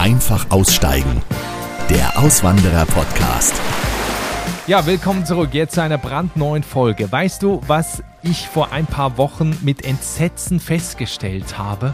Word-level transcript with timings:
Einfach 0.00 0.50
aussteigen. 0.50 1.20
Der 1.90 2.18
Auswanderer-Podcast. 2.18 3.52
Ja, 4.66 4.86
willkommen 4.86 5.26
zurück 5.26 5.50
jetzt 5.52 5.74
zu 5.74 5.82
einer 5.82 5.98
brandneuen 5.98 6.62
Folge. 6.62 7.12
Weißt 7.12 7.42
du, 7.42 7.60
was 7.66 8.02
ich 8.22 8.48
vor 8.48 8.72
ein 8.72 8.86
paar 8.86 9.18
Wochen 9.18 9.54
mit 9.60 9.84
Entsetzen 9.84 10.58
festgestellt 10.58 11.58
habe? 11.58 11.92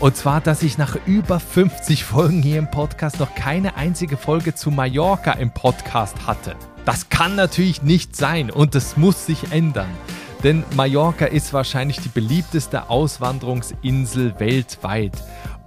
Und 0.00 0.16
zwar, 0.16 0.40
dass 0.40 0.64
ich 0.64 0.76
nach 0.76 0.96
über 1.06 1.38
50 1.38 2.02
Folgen 2.02 2.42
hier 2.42 2.58
im 2.58 2.68
Podcast 2.68 3.20
noch 3.20 3.36
keine 3.36 3.76
einzige 3.76 4.16
Folge 4.16 4.56
zu 4.56 4.72
Mallorca 4.72 5.30
im 5.30 5.52
Podcast 5.52 6.26
hatte. 6.26 6.56
Das 6.84 7.10
kann 7.10 7.36
natürlich 7.36 7.84
nicht 7.84 8.16
sein 8.16 8.50
und 8.50 8.74
das 8.74 8.96
muss 8.96 9.26
sich 9.26 9.52
ändern. 9.52 9.90
Denn 10.42 10.64
Mallorca 10.74 11.26
ist 11.26 11.52
wahrscheinlich 11.52 12.00
die 12.00 12.08
beliebteste 12.08 12.90
Auswanderungsinsel 12.90 14.34
weltweit. 14.40 15.12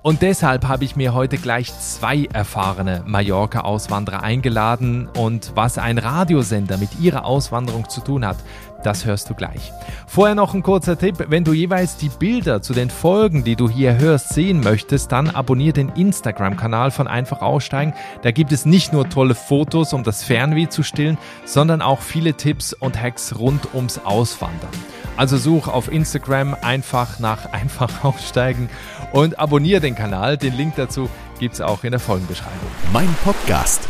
Und 0.04 0.22
deshalb 0.22 0.68
habe 0.68 0.84
ich 0.84 0.98
mir 0.98 1.14
heute 1.14 1.38
gleich 1.38 1.74
zwei 1.80 2.26
erfahrene 2.26 3.04
Mallorca-Auswanderer 3.06 4.22
eingeladen. 4.22 5.08
Und 5.18 5.54
was 5.56 5.78
ein 5.78 5.98
Radiosender 5.98 6.78
mit 6.78 7.00
ihrer 7.00 7.24
Auswanderung 7.24 7.88
zu 7.88 8.02
tun 8.02 8.26
hat, 8.26 8.36
das 8.84 9.05
hörst 9.05 9.30
du 9.30 9.34
gleich. 9.34 9.72
Vorher 10.08 10.36
noch 10.36 10.54
ein 10.54 10.64
kurzer 10.64 10.98
Tipp, 10.98 11.26
wenn 11.30 11.44
du 11.44 11.54
jeweils 11.54 11.98
die 11.98 12.10
Bilder 12.10 12.62
zu 12.62 12.73
den 12.73 12.90
Folgen, 12.90 13.44
die 13.44 13.56
du 13.56 13.70
hier 13.70 13.98
hörst, 13.98 14.30
sehen 14.30 14.59
möchtest, 14.59 15.12
dann 15.12 15.30
abonniere 15.30 15.73
den 15.73 15.90
Instagram-Kanal 15.90 16.92
von 16.92 17.08
Einfach 17.08 17.42
Aussteigen. 17.42 17.94
Da 18.22 18.32
gibt 18.32 18.52
es 18.52 18.66
nicht 18.66 18.94
nur 18.94 19.09
tolle 19.09 19.36
Fotos, 19.36 19.94
um 19.94 20.04
das 20.04 20.23
Fernweh 20.23 20.70
zu 20.70 20.84
stillen, 20.84 21.18
sondern 21.46 21.82
auch 21.82 22.02
viele 22.02 22.36
Tipps 22.36 22.73
und 22.73 23.02
Hacks 23.02 23.38
rund 23.38 23.73
ums 23.73 24.00
Auswandern. 24.00 24.72
Also 25.18 25.38
such 25.38 25.68
auf 25.68 25.92
Instagram 25.92 26.56
einfach 26.62 27.20
nach 27.20 27.45
Einfach 27.54 28.04
aussteigen 28.04 28.70
und 29.12 29.39
abonniere 29.39 29.80
den 29.80 29.95
Kanal. 29.95 30.38
Den 30.38 30.56
Link 30.56 30.76
dazu 30.76 31.09
gibt 31.39 31.56
es 31.56 31.61
auch 31.61 31.84
in 31.84 31.92
der 31.92 32.00
Folgenbeschreibung. 32.00 32.70
Mein 32.92 33.14
Podcast. 33.23 33.88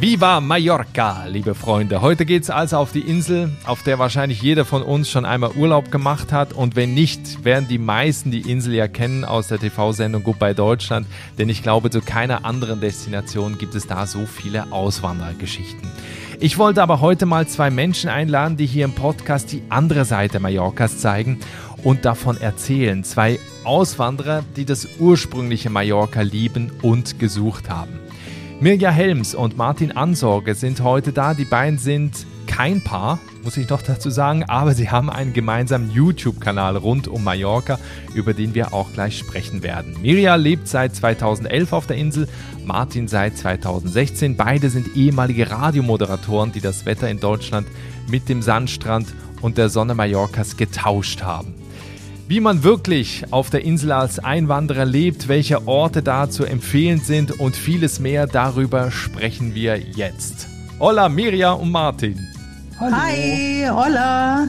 Viva 0.00 0.40
Mallorca, 0.40 1.24
liebe 1.26 1.56
Freunde. 1.56 2.00
Heute 2.00 2.24
geht 2.24 2.44
es 2.44 2.50
also 2.50 2.76
auf 2.76 2.92
die 2.92 3.00
Insel, 3.00 3.50
auf 3.66 3.82
der 3.82 3.98
wahrscheinlich 3.98 4.40
jeder 4.40 4.64
von 4.64 4.84
uns 4.84 5.10
schon 5.10 5.24
einmal 5.24 5.50
Urlaub 5.56 5.90
gemacht 5.90 6.30
hat. 6.30 6.52
Und 6.52 6.76
wenn 6.76 6.94
nicht, 6.94 7.44
werden 7.44 7.66
die 7.66 7.78
meisten 7.78 8.30
die 8.30 8.48
Insel 8.48 8.74
ja 8.74 8.86
kennen 8.86 9.24
aus 9.24 9.48
der 9.48 9.58
TV-Sendung 9.58 10.22
Goodbye 10.22 10.54
Deutschland. 10.54 11.08
Denn 11.36 11.48
ich 11.48 11.64
glaube, 11.64 11.90
zu 11.90 12.00
keiner 12.00 12.44
anderen 12.44 12.80
Destination 12.80 13.58
gibt 13.58 13.74
es 13.74 13.88
da 13.88 14.06
so 14.06 14.24
viele 14.24 14.70
Auswanderergeschichten. 14.70 15.90
Ich 16.38 16.58
wollte 16.58 16.80
aber 16.80 17.00
heute 17.00 17.26
mal 17.26 17.48
zwei 17.48 17.68
Menschen 17.68 18.08
einladen, 18.08 18.56
die 18.56 18.66
hier 18.66 18.84
im 18.84 18.92
Podcast 18.92 19.50
die 19.50 19.64
andere 19.68 20.04
Seite 20.04 20.38
Mallorcas 20.38 20.98
zeigen 20.98 21.40
und 21.82 22.04
davon 22.04 22.40
erzählen. 22.40 23.02
Zwei 23.02 23.40
Auswanderer, 23.64 24.44
die 24.54 24.64
das 24.64 24.86
ursprüngliche 25.00 25.70
Mallorca 25.70 26.20
lieben 26.20 26.70
und 26.82 27.18
gesucht 27.18 27.68
haben. 27.68 27.98
Mirja 28.60 28.90
Helms 28.90 29.36
und 29.36 29.56
Martin 29.56 29.92
Ansorge 29.92 30.56
sind 30.56 30.80
heute 30.82 31.12
da. 31.12 31.32
Die 31.32 31.44
beiden 31.44 31.78
sind 31.78 32.26
kein 32.48 32.82
Paar, 32.82 33.20
muss 33.44 33.56
ich 33.56 33.68
noch 33.68 33.82
dazu 33.82 34.10
sagen, 34.10 34.42
aber 34.48 34.74
sie 34.74 34.90
haben 34.90 35.10
einen 35.10 35.32
gemeinsamen 35.32 35.92
YouTube-Kanal 35.92 36.76
rund 36.76 37.06
um 37.06 37.22
Mallorca, 37.22 37.78
über 38.14 38.34
den 38.34 38.56
wir 38.56 38.74
auch 38.74 38.92
gleich 38.92 39.16
sprechen 39.16 39.62
werden. 39.62 39.94
Mirja 40.02 40.34
lebt 40.34 40.66
seit 40.66 40.96
2011 40.96 41.72
auf 41.72 41.86
der 41.86 41.98
Insel, 41.98 42.26
Martin 42.64 43.06
seit 43.06 43.38
2016. 43.38 44.36
Beide 44.36 44.70
sind 44.70 44.96
ehemalige 44.96 45.52
Radiomoderatoren, 45.52 46.50
die 46.50 46.60
das 46.60 46.84
Wetter 46.84 47.08
in 47.08 47.20
Deutschland 47.20 47.68
mit 48.10 48.28
dem 48.28 48.42
Sandstrand 48.42 49.06
und 49.40 49.56
der 49.56 49.68
Sonne 49.68 49.94
Mallorcas 49.94 50.56
getauscht 50.56 51.22
haben. 51.22 51.54
Wie 52.28 52.40
man 52.40 52.62
wirklich 52.62 53.24
auf 53.30 53.48
der 53.48 53.64
Insel 53.64 53.90
als 53.90 54.18
Einwanderer 54.18 54.84
lebt, 54.84 55.28
welche 55.28 55.66
Orte 55.66 56.02
da 56.02 56.28
zu 56.28 56.44
empfehlen 56.44 57.00
sind 57.00 57.40
und 57.40 57.56
vieles 57.56 58.00
mehr, 58.00 58.26
darüber 58.26 58.90
sprechen 58.90 59.54
wir 59.54 59.78
jetzt. 59.78 60.46
Hola 60.78 61.08
Mirja 61.08 61.52
und 61.52 61.70
Martin. 61.70 62.28
Hallo. 62.78 62.94
Hi, 62.94 63.66
hola. 63.70 64.46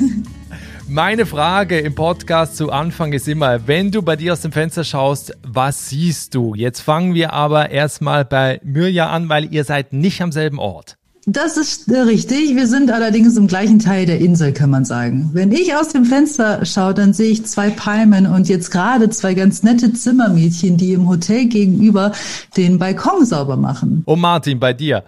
Meine 0.88 1.24
Frage 1.24 1.78
im 1.78 1.94
Podcast 1.94 2.56
zu 2.56 2.72
Anfang 2.72 3.12
ist 3.12 3.28
immer, 3.28 3.68
wenn 3.68 3.92
du 3.92 4.02
bei 4.02 4.16
dir 4.16 4.32
aus 4.32 4.40
dem 4.40 4.50
Fenster 4.50 4.82
schaust, 4.82 5.32
was 5.44 5.90
siehst 5.90 6.34
du? 6.34 6.56
Jetzt 6.56 6.80
fangen 6.80 7.14
wir 7.14 7.32
aber 7.32 7.70
erstmal 7.70 8.24
bei 8.24 8.60
Mirja 8.64 9.10
an, 9.10 9.28
weil 9.28 9.54
ihr 9.54 9.62
seid 9.62 9.92
nicht 9.92 10.20
am 10.22 10.32
selben 10.32 10.58
Ort. 10.58 10.98
Das 11.26 11.56
ist 11.56 11.88
äh, 11.88 12.00
richtig. 12.00 12.56
Wir 12.56 12.66
sind 12.66 12.90
allerdings 12.90 13.36
im 13.36 13.46
gleichen 13.46 13.78
Teil 13.78 14.06
der 14.06 14.18
Insel, 14.18 14.52
kann 14.52 14.70
man 14.70 14.84
sagen. 14.84 15.30
Wenn 15.32 15.52
ich 15.52 15.72
aus 15.72 15.90
dem 15.90 16.04
Fenster 16.04 16.64
schaue, 16.64 16.94
dann 16.94 17.12
sehe 17.12 17.30
ich 17.30 17.46
zwei 17.46 17.70
Palmen 17.70 18.26
und 18.26 18.48
jetzt 18.48 18.72
gerade 18.72 19.08
zwei 19.08 19.34
ganz 19.34 19.62
nette 19.62 19.92
Zimmermädchen, 19.92 20.76
die 20.76 20.94
im 20.94 21.08
Hotel 21.08 21.46
gegenüber 21.46 22.10
den 22.56 22.80
Balkon 22.80 23.24
sauber 23.24 23.56
machen. 23.56 24.02
Oh 24.06 24.16
Martin, 24.16 24.58
bei 24.58 24.72
dir. 24.72 25.04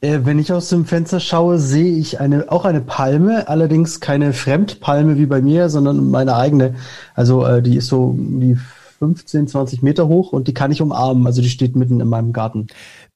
Äh, 0.00 0.20
wenn 0.24 0.38
ich 0.38 0.50
aus 0.54 0.70
dem 0.70 0.86
Fenster 0.86 1.20
schaue, 1.20 1.58
sehe 1.58 1.98
ich 1.98 2.18
eine, 2.18 2.50
auch 2.50 2.64
eine 2.64 2.80
Palme, 2.80 3.46
allerdings 3.48 4.00
keine 4.00 4.32
Fremdpalme 4.32 5.18
wie 5.18 5.26
bei 5.26 5.42
mir, 5.42 5.68
sondern 5.68 6.10
meine 6.10 6.34
eigene. 6.34 6.76
Also 7.14 7.44
äh, 7.44 7.60
die 7.60 7.76
ist 7.76 7.88
so 7.88 8.14
die 8.16 8.56
15, 9.00 9.48
20 9.48 9.82
Meter 9.82 10.08
hoch 10.08 10.32
und 10.32 10.48
die 10.48 10.54
kann 10.54 10.72
ich 10.72 10.82
umarmen. 10.82 11.26
Also 11.26 11.42
die 11.42 11.50
steht 11.50 11.76
mitten 11.76 12.00
in 12.00 12.08
meinem 12.08 12.32
Garten. 12.32 12.68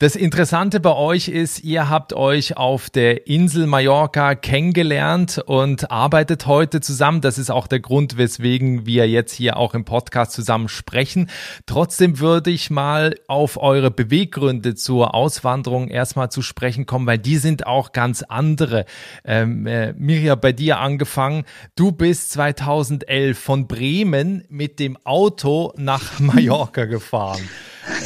Das 0.03 0.17
Interessante 0.17 0.81
bei 0.81 0.97
euch 0.97 1.29
ist, 1.29 1.63
ihr 1.63 1.89
habt 1.89 2.13
euch 2.13 2.57
auf 2.57 2.91
der 2.91 3.29
Insel 3.29 3.69
Mallorca 3.69 4.35
kennengelernt 4.35 5.41
und 5.47 5.93
arbeitet 5.93 6.49
heute 6.49 6.81
zusammen. 6.81 7.21
Das 7.21 7.39
ist 7.39 7.53
auch 7.53 7.69
der 7.69 7.79
Grund, 7.79 8.17
weswegen 8.17 8.85
wir 8.85 9.09
jetzt 9.09 9.33
hier 9.33 9.57
auch 9.57 9.75
im 9.75 9.85
Podcast 9.85 10.33
zusammen 10.33 10.69
sprechen. 10.69 11.31
Trotzdem 11.67 12.19
würde 12.19 12.51
ich 12.51 12.69
mal 12.69 13.15
auf 13.29 13.63
eure 13.63 13.93
Beweggründe 13.93 14.75
zur 14.75 15.15
Auswanderung 15.15 15.87
erstmal 15.87 16.33
zu 16.33 16.43
sprechen 16.43 16.85
kommen, 16.85 17.07
weil 17.07 17.19
die 17.19 17.37
sind 17.37 17.69
auch 17.69 17.93
ganz 17.93 18.25
andere. 18.25 18.87
Ähm, 19.25 19.69
äh, 19.69 19.93
Mirja, 19.93 20.35
bei 20.35 20.51
dir 20.51 20.81
angefangen. 20.81 21.45
Du 21.77 21.93
bist 21.93 22.33
2011 22.33 23.39
von 23.39 23.69
Bremen 23.69 24.43
mit 24.49 24.81
dem 24.81 24.99
Auto 25.05 25.73
nach 25.77 26.03
Mallorca 26.19 26.87
gefahren. 26.87 27.49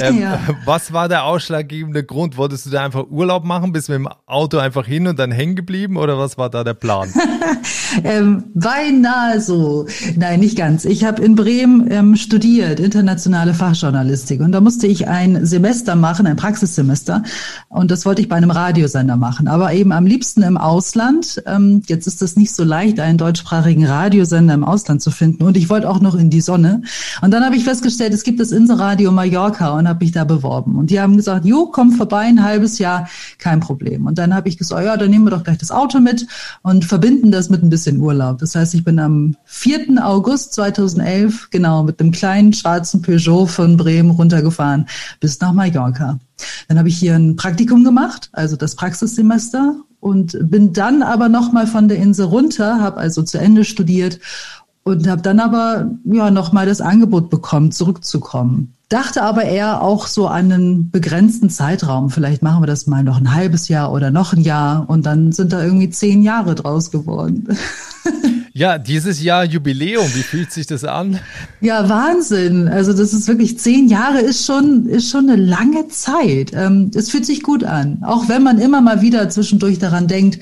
Ähm, 0.00 0.20
ja. 0.20 0.40
Was 0.64 0.92
war 0.92 1.08
der 1.08 1.24
ausschlaggebende 1.24 2.04
Grund? 2.04 2.36
Wolltest 2.36 2.66
du 2.66 2.70
da 2.70 2.84
einfach 2.84 3.04
Urlaub 3.10 3.44
machen, 3.44 3.72
bist 3.72 3.88
mit 3.88 3.96
dem 3.96 4.08
Auto 4.26 4.58
einfach 4.58 4.86
hin 4.86 5.06
und 5.06 5.18
dann 5.18 5.30
hängen 5.30 5.56
geblieben 5.56 5.96
oder 5.96 6.18
was 6.18 6.38
war 6.38 6.50
da 6.50 6.64
der 6.64 6.74
Plan? 6.74 7.12
ähm, 8.04 8.44
beinahe 8.54 9.40
so. 9.40 9.86
Nein, 10.16 10.40
nicht 10.40 10.56
ganz. 10.56 10.84
Ich 10.84 11.04
habe 11.04 11.22
in 11.22 11.34
Bremen 11.34 11.90
ähm, 11.90 12.16
studiert, 12.16 12.80
internationale 12.80 13.54
Fachjournalistik 13.54 14.40
und 14.40 14.52
da 14.52 14.60
musste 14.60 14.86
ich 14.86 15.08
ein 15.08 15.44
Semester 15.44 15.94
machen, 15.94 16.26
ein 16.26 16.36
Praxissemester 16.36 17.22
und 17.68 17.90
das 17.90 18.06
wollte 18.06 18.22
ich 18.22 18.28
bei 18.28 18.36
einem 18.36 18.50
Radiosender 18.50 19.16
machen, 19.16 19.48
aber 19.48 19.72
eben 19.72 19.92
am 19.92 20.06
liebsten 20.06 20.42
im 20.42 20.56
Ausland. 20.56 21.42
Ähm, 21.46 21.82
jetzt 21.86 22.06
ist 22.06 22.22
es 22.22 22.36
nicht 22.36 22.54
so 22.54 22.64
leicht, 22.64 23.00
einen 23.00 23.18
deutschsprachigen 23.18 23.86
Radiosender 23.86 24.54
im 24.54 24.64
Ausland 24.64 25.02
zu 25.02 25.10
finden 25.10 25.44
und 25.44 25.56
ich 25.56 25.68
wollte 25.68 25.88
auch 25.88 26.00
noch 26.00 26.14
in 26.14 26.30
die 26.30 26.40
Sonne. 26.40 26.82
Und 27.22 27.30
dann 27.30 27.44
habe 27.44 27.56
ich 27.56 27.64
festgestellt, 27.64 28.14
es 28.14 28.24
gibt 28.24 28.40
das 28.40 28.52
Inselradio 28.52 29.12
Mallorca 29.12 29.65
Amerika 29.66 29.78
und 29.78 29.88
habe 29.88 30.04
mich 30.04 30.12
da 30.12 30.24
beworben. 30.24 30.76
Und 30.76 30.90
die 30.90 31.00
haben 31.00 31.16
gesagt, 31.16 31.44
jo, 31.44 31.66
komm 31.66 31.92
vorbei, 31.92 32.22
ein 32.22 32.42
halbes 32.42 32.78
Jahr, 32.78 33.08
kein 33.38 33.60
Problem. 33.60 34.06
Und 34.06 34.18
dann 34.18 34.34
habe 34.34 34.48
ich 34.48 34.58
gesagt, 34.58 34.84
ja, 34.84 34.96
dann 34.96 35.10
nehmen 35.10 35.24
wir 35.24 35.30
doch 35.30 35.44
gleich 35.44 35.58
das 35.58 35.70
Auto 35.70 36.00
mit 36.00 36.26
und 36.62 36.84
verbinden 36.84 37.30
das 37.30 37.50
mit 37.50 37.62
ein 37.62 37.70
bisschen 37.70 38.00
Urlaub. 38.00 38.38
Das 38.38 38.54
heißt, 38.54 38.74
ich 38.74 38.84
bin 38.84 38.98
am 38.98 39.36
4. 39.44 40.04
August 40.04 40.54
2011 40.54 41.50
genau 41.50 41.82
mit 41.82 42.00
einem 42.00 42.12
kleinen 42.12 42.52
schwarzen 42.52 43.02
Peugeot 43.02 43.46
von 43.46 43.76
Bremen 43.76 44.10
runtergefahren 44.10 44.86
bis 45.20 45.40
nach 45.40 45.52
Mallorca. 45.52 46.18
Dann 46.68 46.78
habe 46.78 46.88
ich 46.88 46.98
hier 46.98 47.14
ein 47.14 47.36
Praktikum 47.36 47.84
gemacht, 47.84 48.28
also 48.32 48.56
das 48.56 48.74
Praxissemester 48.74 49.76
und 50.00 50.36
bin 50.50 50.72
dann 50.72 51.02
aber 51.02 51.28
noch 51.28 51.52
mal 51.52 51.66
von 51.66 51.88
der 51.88 51.96
Insel 51.98 52.26
runter, 52.26 52.80
habe 52.80 52.98
also 52.98 53.22
zu 53.22 53.38
Ende 53.38 53.64
studiert 53.64 54.20
und 54.84 55.08
habe 55.08 55.22
dann 55.22 55.40
aber 55.40 55.90
ja 56.04 56.30
noch 56.30 56.52
das 56.52 56.80
Angebot 56.80 57.30
bekommen, 57.30 57.72
zurückzukommen 57.72 58.75
dachte 58.88 59.22
aber 59.22 59.44
eher 59.44 59.82
auch 59.82 60.06
so 60.06 60.28
an 60.28 60.52
einen 60.52 60.90
begrenzten 60.90 61.50
Zeitraum. 61.50 62.10
Vielleicht 62.10 62.42
machen 62.42 62.62
wir 62.62 62.66
das 62.66 62.86
mal 62.86 63.02
noch 63.02 63.18
ein 63.18 63.34
halbes 63.34 63.68
Jahr 63.68 63.92
oder 63.92 64.10
noch 64.10 64.32
ein 64.32 64.40
Jahr 64.40 64.88
und 64.88 65.06
dann 65.06 65.32
sind 65.32 65.52
da 65.52 65.62
irgendwie 65.62 65.90
zehn 65.90 66.22
Jahre 66.22 66.54
draus 66.54 66.90
geworden. 66.90 67.48
Ja, 68.56 68.78
dieses 68.78 69.22
Jahr 69.22 69.44
Jubiläum, 69.44 70.06
wie 70.14 70.22
fühlt 70.22 70.50
sich 70.50 70.66
das 70.66 70.82
an? 70.82 71.20
Ja, 71.60 71.90
Wahnsinn. 71.90 72.68
Also 72.68 72.94
das 72.94 73.12
ist 73.12 73.28
wirklich 73.28 73.58
zehn 73.58 73.86
Jahre 73.86 74.20
ist 74.20 74.46
schon 74.46 74.86
ist 74.86 75.10
schon 75.10 75.28
eine 75.28 75.36
lange 75.36 75.88
Zeit. 75.88 76.52
Ähm, 76.54 76.90
es 76.94 77.10
fühlt 77.10 77.26
sich 77.26 77.42
gut 77.42 77.64
an, 77.64 78.02
auch 78.02 78.30
wenn 78.30 78.42
man 78.42 78.58
immer 78.58 78.80
mal 78.80 79.02
wieder 79.02 79.28
zwischendurch 79.28 79.78
daran 79.78 80.08
denkt, 80.08 80.38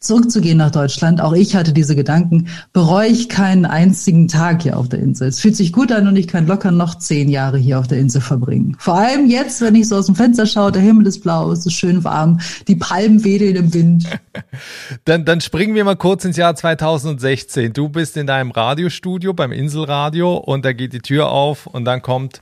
zurückzugehen 0.00 0.56
nach 0.56 0.70
Deutschland. 0.70 1.20
Auch 1.20 1.34
ich 1.34 1.54
hatte 1.54 1.74
diese 1.74 1.94
Gedanken. 1.94 2.48
Bereue 2.72 3.08
ich 3.08 3.28
keinen 3.28 3.66
einzigen 3.66 4.28
Tag 4.28 4.62
hier 4.62 4.78
auf 4.78 4.88
der 4.88 4.98
Insel. 4.98 5.28
Es 5.28 5.40
fühlt 5.40 5.56
sich 5.56 5.74
gut 5.74 5.92
an 5.92 6.08
und 6.08 6.16
ich 6.16 6.26
kann 6.26 6.46
locker 6.46 6.70
noch 6.70 6.96
zehn 6.96 7.28
Jahre 7.28 7.58
hier 7.58 7.78
auf 7.78 7.86
der 7.86 7.98
Insel 7.98 8.22
verbringen. 8.22 8.76
Vor 8.78 8.94
allem 8.94 9.28
jetzt, 9.28 9.60
wenn 9.60 9.74
ich 9.74 9.88
so 9.88 9.96
aus 9.96 10.06
dem 10.06 10.14
Fenster 10.14 10.46
schaue, 10.46 10.72
der 10.72 10.80
Himmel 10.80 11.06
ist 11.06 11.20
blau, 11.20 11.52
es 11.52 11.66
ist 11.66 11.74
schön 11.74 12.02
warm, 12.02 12.40
die 12.66 12.76
Palmen 12.76 13.24
wedeln 13.24 13.56
im 13.56 13.74
Wind. 13.74 14.06
dann, 15.04 15.26
dann 15.26 15.42
springen 15.42 15.74
wir 15.74 15.84
mal 15.84 15.96
kurz 15.96 16.24
ins 16.24 16.38
Jahr 16.38 16.56
2016. 16.56 17.74
Du 17.74 17.90
bist 17.90 18.16
in 18.16 18.26
deinem 18.26 18.52
Radiostudio 18.52 19.34
beim 19.34 19.52
Inselradio 19.52 20.36
und 20.38 20.64
da 20.64 20.72
geht 20.72 20.94
die 20.94 21.00
Tür 21.00 21.28
auf 21.28 21.66
und 21.66 21.84
dann 21.84 22.00
kommt 22.00 22.40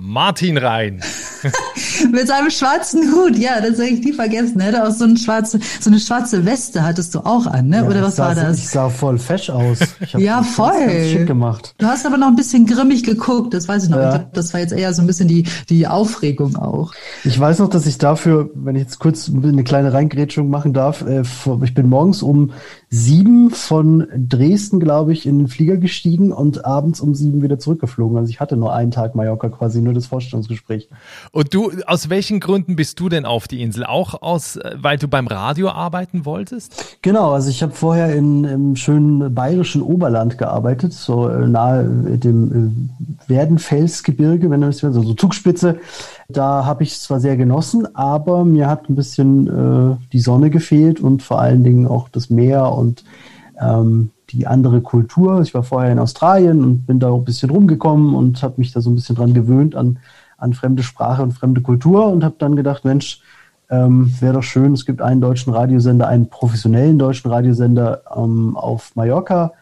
Martin 0.00 0.56
rein. 0.58 1.00
Mit 2.12 2.28
seinem 2.28 2.50
schwarzen 2.50 3.12
Hut, 3.12 3.36
ja, 3.36 3.60
das 3.60 3.78
hätte 3.78 3.94
ich 3.94 4.04
nie 4.04 4.12
vergessen. 4.12 4.60
Er 4.60 4.68
hatte 4.68 4.86
auch 4.86 4.92
so, 4.92 5.04
eine 5.04 5.16
schwarze, 5.16 5.58
so 5.80 5.90
eine 5.90 5.98
schwarze 5.98 6.44
Weste 6.44 6.82
hattest 6.82 7.14
du 7.14 7.20
auch 7.20 7.46
an, 7.46 7.68
ne? 7.68 7.76
Ja, 7.78 7.82
Oder 7.84 8.02
was 8.02 8.16
sah, 8.16 8.28
war 8.28 8.34
das? 8.34 8.58
Ich 8.58 8.68
sah 8.68 8.88
voll 8.88 9.18
fesch 9.18 9.50
aus. 9.50 9.78
Ich 10.00 10.14
hab 10.14 10.20
Ja, 10.20 10.42
voll. 10.42 10.72
Ganz, 10.72 10.92
ganz 10.92 11.06
schick 11.08 11.26
gemacht. 11.26 11.74
Du 11.78 11.86
hast 11.86 12.06
aber 12.06 12.16
noch 12.16 12.28
ein 12.28 12.36
bisschen 12.36 12.66
grimmig 12.66 13.04
geguckt, 13.04 13.54
das 13.54 13.68
weiß 13.68 13.84
ich 13.84 13.90
noch. 13.90 13.98
Ja. 13.98 14.08
Ich 14.08 14.14
glaube, 14.16 14.30
das 14.32 14.52
war 14.52 14.60
jetzt 14.60 14.72
eher 14.72 14.92
so 14.94 15.02
ein 15.02 15.06
bisschen 15.06 15.28
die, 15.28 15.44
die 15.68 15.86
Aufregung 15.86 16.56
auch. 16.56 16.92
Ich 17.24 17.38
weiß 17.38 17.58
noch, 17.58 17.68
dass 17.68 17.86
ich 17.86 17.98
dafür, 17.98 18.50
wenn 18.54 18.76
ich 18.76 18.82
jetzt 18.82 18.98
kurz 18.98 19.28
eine 19.28 19.64
kleine 19.64 19.92
Reingrätschung 19.92 20.48
machen 20.48 20.72
darf, 20.72 21.02
äh, 21.02 21.22
ich 21.62 21.74
bin 21.74 21.88
morgens 21.88 22.22
um 22.22 22.52
sieben 22.90 23.50
von 23.50 24.06
Dresden, 24.16 24.80
glaube 24.80 25.12
ich, 25.12 25.26
in 25.26 25.38
den 25.38 25.48
Flieger 25.48 25.76
gestiegen 25.76 26.32
und 26.32 26.64
abends 26.64 27.00
um 27.00 27.14
sieben 27.14 27.42
wieder 27.42 27.58
zurückgeflogen. 27.58 28.16
Also 28.16 28.30
ich 28.30 28.40
hatte 28.40 28.56
nur 28.56 28.72
einen 28.72 28.90
Tag 28.90 29.14
Mallorca 29.14 29.50
quasi, 29.50 29.82
nur 29.82 29.92
das 29.92 30.06
Vorstellungsgespräch. 30.06 30.88
Und 31.30 31.52
du, 31.52 31.70
aus 31.86 32.08
welchen 32.08 32.40
Gründen 32.40 32.76
bist 32.76 32.98
du 32.98 33.10
denn 33.10 33.26
auf 33.26 33.46
die 33.46 33.60
Insel? 33.62 33.84
Auch 33.84 34.22
aus, 34.22 34.56
äh, 34.56 34.74
weil 34.80 34.96
du 34.96 35.06
beim 35.06 35.26
Radio 35.26 35.68
arbeiten 35.68 36.24
wolltest? 36.24 36.98
Genau, 37.02 37.32
also 37.32 37.50
ich 37.50 37.62
habe 37.62 37.72
vorher 37.72 38.14
in, 38.14 38.44
im 38.44 38.76
schönen 38.76 39.34
bayerischen 39.34 39.82
Oberland 39.82 40.38
gearbeitet, 40.38 40.94
so 40.94 41.28
äh, 41.28 41.46
nahe 41.46 41.82
äh, 41.82 42.16
dem 42.16 42.90
Werdenfelsgebirge, 43.26 44.48
wenn 44.48 44.62
du 44.62 44.68
das 44.68 44.78
so, 44.78 44.90
so 44.90 45.12
Zugspitze. 45.12 45.78
Da 46.30 46.64
habe 46.64 46.82
ich 46.82 46.92
es 46.92 47.02
zwar 47.02 47.20
sehr 47.20 47.36
genossen, 47.36 47.94
aber 47.94 48.44
mir 48.44 48.68
hat 48.68 48.88
ein 48.88 48.94
bisschen 48.94 49.46
äh, 49.46 49.96
die 50.12 50.20
Sonne 50.20 50.50
gefehlt 50.50 51.00
und 51.00 51.22
vor 51.22 51.40
allen 51.40 51.64
Dingen 51.64 51.86
auch 51.86 52.08
das 52.08 52.28
Meer 52.28 52.77
und 52.78 53.04
ähm, 53.60 54.10
die 54.30 54.46
andere 54.46 54.80
Kultur. 54.80 55.40
Ich 55.42 55.54
war 55.54 55.62
vorher 55.62 55.92
in 55.92 55.98
Australien 55.98 56.62
und 56.62 56.86
bin 56.86 57.00
da 57.00 57.08
auch 57.08 57.18
ein 57.18 57.24
bisschen 57.24 57.50
rumgekommen 57.50 58.14
und 58.14 58.42
habe 58.42 58.54
mich 58.58 58.72
da 58.72 58.80
so 58.80 58.90
ein 58.90 58.94
bisschen 58.94 59.16
dran 59.16 59.34
gewöhnt 59.34 59.74
an, 59.74 59.98
an 60.36 60.52
fremde 60.52 60.82
Sprache 60.82 61.22
und 61.22 61.32
fremde 61.32 61.60
Kultur 61.60 62.08
und 62.08 62.24
habe 62.24 62.36
dann 62.38 62.56
gedacht, 62.56 62.84
Mensch, 62.84 63.22
ähm, 63.70 64.12
wäre 64.20 64.34
doch 64.34 64.42
schön, 64.42 64.72
es 64.72 64.86
gibt 64.86 65.02
einen 65.02 65.20
deutschen 65.20 65.52
Radiosender, 65.52 66.08
einen 66.08 66.30
professionellen 66.30 66.98
deutschen 66.98 67.30
Radiosender 67.30 68.02
ähm, 68.16 68.56
auf 68.56 68.96
Mallorca. 68.96 69.52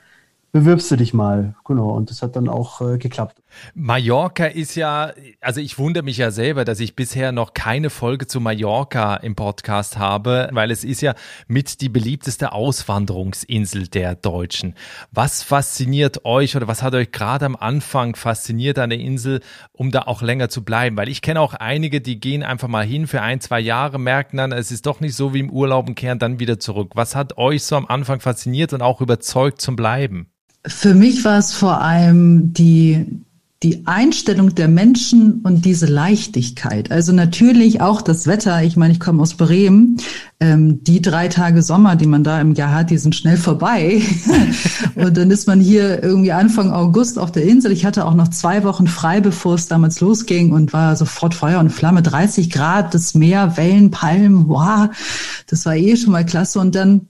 Bewirbst 0.56 0.91
du 0.91 0.97
dich 0.97 1.12
mal, 1.12 1.55
genau. 1.67 1.91
Und 1.91 2.08
das 2.08 2.23
hat 2.23 2.35
dann 2.35 2.49
auch 2.49 2.81
äh, 2.81 2.97
geklappt. 2.97 3.43
Mallorca 3.75 4.47
ist 4.47 4.75
ja, 4.75 5.12
also 5.43 5.61
ich 5.61 5.76
wundere 5.76 6.03
mich 6.03 6.17
ja 6.17 6.31
selber, 6.31 6.64
dass 6.64 6.81
ich 6.81 6.97
bisher 6.97 7.31
noch 7.31 7.53
keine 7.53 7.91
Folge 7.91 8.26
zu 8.26 8.41
Mallorca 8.41 9.17
im 9.17 9.35
Podcast 9.35 9.99
habe, 9.99 10.49
weil 10.53 10.70
es 10.70 10.82
ist 10.82 11.03
ja 11.03 11.14
mit 11.47 11.82
die 11.82 11.91
beliebteste 11.91 12.53
Auswanderungsinsel 12.53 13.88
der 13.88 14.14
Deutschen. 14.14 14.76
Was 15.12 15.43
fasziniert 15.43 16.25
euch 16.25 16.56
oder 16.56 16.69
was 16.69 16.82
hat 16.82 16.94
euch 16.94 17.12
gerade 17.12 17.44
am 17.44 17.56
Anfang 17.56 18.17
fasziniert 18.17 18.79
an 18.79 18.88
der 18.88 18.99
Insel, 18.99 19.41
um 19.73 19.91
da 19.91 20.05
auch 20.05 20.23
länger 20.23 20.49
zu 20.49 20.64
bleiben? 20.64 20.97
Weil 20.97 21.11
ich 21.11 21.20
kenne 21.20 21.43
auch 21.43 21.52
einige, 21.52 22.00
die 22.00 22.19
gehen 22.19 22.43
einfach 22.43 22.69
mal 22.69 22.87
hin 22.87 23.06
für 23.06 23.20
ein, 23.20 23.43
zwei 23.43 23.61
Jahre, 23.61 23.99
merken 23.99 24.38
dann, 24.38 24.52
es 24.52 24.70
ist 24.70 24.87
doch 24.87 25.00
nicht 25.00 25.17
so 25.17 25.35
wie 25.35 25.41
im 25.41 25.50
Urlaub 25.50 25.87
und 25.87 25.97
kehren 25.97 26.19
dann 26.19 26.41
wieder 26.41 26.59
zurück. 26.59 26.93
Was 26.94 27.14
hat 27.14 27.37
euch 27.37 27.64
so 27.64 27.76
am 27.76 27.85
Anfang 27.85 28.20
fasziniert 28.20 28.73
und 28.73 28.81
auch 28.81 29.02
überzeugt 29.02 29.61
zum 29.61 29.76
Bleiben? 29.76 30.31
Für 30.67 30.95
mich 30.95 31.25
war 31.25 31.39
es 31.39 31.53
vor 31.53 31.81
allem 31.81 32.53
die, 32.53 33.07
die 33.63 33.87
Einstellung 33.87 34.55
der 34.55 34.69
Menschen 34.69 35.41
und 35.43 35.65
diese 35.65 35.87
Leichtigkeit. 35.87 36.91
Also 36.91 37.13
natürlich 37.13 37.81
auch 37.81 38.03
das 38.03 38.27
Wetter. 38.27 38.63
Ich 38.65 38.77
meine, 38.77 38.93
ich 38.93 39.01
komme 39.01 39.23
aus 39.23 39.35
Bremen. 39.35 39.99
Ähm, 40.41 40.83
die 40.83 41.01
drei 41.01 41.29
Tage 41.29 41.63
Sommer, 41.63 41.95
die 41.97 42.07
man 42.07 42.25
da 42.25 42.41
im 42.41 42.55
Jahr 42.55 42.75
hat, 42.75 42.91
die 42.91 42.99
sind 42.99 43.15
schnell 43.15 43.37
vorbei. 43.37 44.03
und 44.97 45.17
dann 45.17 45.31
ist 45.31 45.47
man 45.47 45.61
hier 45.61 46.03
irgendwie 46.03 46.33
Anfang 46.33 46.73
August 46.73 47.19
auf 47.19 47.31
der 47.31 47.45
Insel. 47.45 47.71
Ich 47.71 47.87
hatte 47.87 48.05
auch 48.05 48.15
noch 48.15 48.29
zwei 48.29 48.65
Wochen 48.65 48.89
frei, 48.89 49.21
bevor 49.21 49.55
es 49.55 49.69
damals 49.69 50.01
losging 50.01 50.53
und 50.53 50.73
war 50.73 50.97
sofort 50.97 51.35
Feuer 51.35 51.61
und 51.61 51.71
Flamme. 51.71 52.03
30 52.03 52.51
Grad, 52.51 52.93
das 52.93 53.15
Meer, 53.15 53.57
Wellen, 53.57 53.93
Palmen. 53.93 54.49
Wow, 54.49 54.89
das 55.47 55.65
war 55.65 55.77
eh 55.77 55.97
schon 55.97 56.12
mal 56.12 56.27
klasse. 56.27 56.59
Und 56.59 56.75
dann 56.75 57.09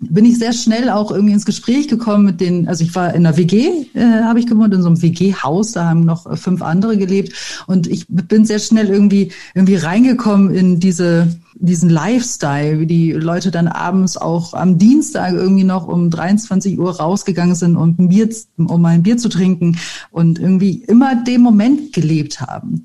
bin 0.00 0.24
ich 0.24 0.38
sehr 0.38 0.52
schnell 0.52 0.90
auch 0.90 1.10
irgendwie 1.10 1.34
ins 1.34 1.46
Gespräch 1.46 1.88
gekommen 1.88 2.24
mit 2.24 2.40
den, 2.40 2.68
also 2.68 2.82
ich 2.84 2.94
war 2.94 3.14
in 3.14 3.26
einer 3.26 3.36
WG, 3.36 3.86
äh, 3.94 4.22
habe 4.24 4.38
ich 4.38 4.46
gewohnt, 4.46 4.74
in 4.74 4.82
so 4.82 4.88
einem 4.88 5.00
WG-Haus, 5.00 5.72
da 5.72 5.88
haben 5.88 6.04
noch 6.04 6.26
äh, 6.26 6.36
fünf 6.36 6.62
andere 6.62 6.96
gelebt 6.96 7.64
und 7.66 7.86
ich 7.86 8.06
bin 8.08 8.44
sehr 8.44 8.58
schnell 8.58 8.88
irgendwie, 8.88 9.32
irgendwie 9.54 9.76
reingekommen 9.76 10.54
in 10.54 10.80
diese, 10.80 11.28
diesen 11.54 11.88
Lifestyle, 11.88 12.80
wie 12.80 12.86
die 12.86 13.12
Leute 13.12 13.50
dann 13.50 13.68
abends 13.68 14.16
auch 14.16 14.52
am 14.54 14.78
Dienstag 14.78 15.32
irgendwie 15.32 15.64
noch 15.64 15.86
um 15.86 16.10
23 16.10 16.78
Uhr 16.78 16.96
rausgegangen 16.96 17.54
sind, 17.54 17.76
um 17.76 17.94
ein 17.98 18.08
Bier, 18.08 18.28
um 18.56 18.84
ein 18.84 19.02
Bier 19.02 19.16
zu 19.16 19.28
trinken 19.28 19.78
und 20.10 20.38
irgendwie 20.38 20.82
immer 20.86 21.14
den 21.14 21.40
Moment 21.40 21.92
gelebt 21.92 22.40
haben. 22.40 22.84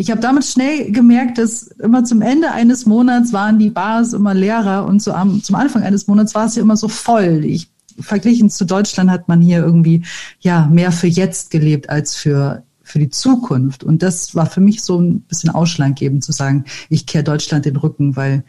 Ich 0.00 0.12
habe 0.12 0.20
damit 0.20 0.44
schnell 0.44 0.92
gemerkt, 0.92 1.38
dass 1.38 1.64
immer 1.64 2.04
zum 2.04 2.22
Ende 2.22 2.52
eines 2.52 2.86
Monats 2.86 3.32
waren 3.32 3.58
die 3.58 3.70
Bars 3.70 4.12
immer 4.12 4.32
leerer 4.32 4.86
und 4.86 5.02
so 5.02 5.12
am, 5.12 5.42
zum 5.42 5.56
Anfang 5.56 5.82
eines 5.82 6.06
Monats 6.06 6.36
war 6.36 6.46
es 6.46 6.54
ja 6.54 6.62
immer 6.62 6.76
so 6.76 6.86
voll. 6.86 7.44
Ich, 7.44 7.68
verglichen 7.98 8.48
zu 8.48 8.64
Deutschland 8.64 9.10
hat 9.10 9.26
man 9.26 9.40
hier 9.40 9.58
irgendwie 9.58 10.04
ja 10.38 10.68
mehr 10.68 10.92
für 10.92 11.08
jetzt 11.08 11.50
gelebt 11.50 11.90
als 11.90 12.14
für 12.14 12.62
für 12.84 13.00
die 13.00 13.10
Zukunft. 13.10 13.82
Und 13.82 14.04
das 14.04 14.36
war 14.36 14.46
für 14.46 14.60
mich 14.60 14.82
so 14.82 15.00
ein 15.00 15.22
bisschen 15.22 15.50
ausschlaggebend 15.50 16.22
zu 16.22 16.30
sagen, 16.30 16.64
ich 16.88 17.04
kehre 17.04 17.24
Deutschland 17.24 17.64
den 17.64 17.76
Rücken, 17.76 18.14
weil 18.14 18.44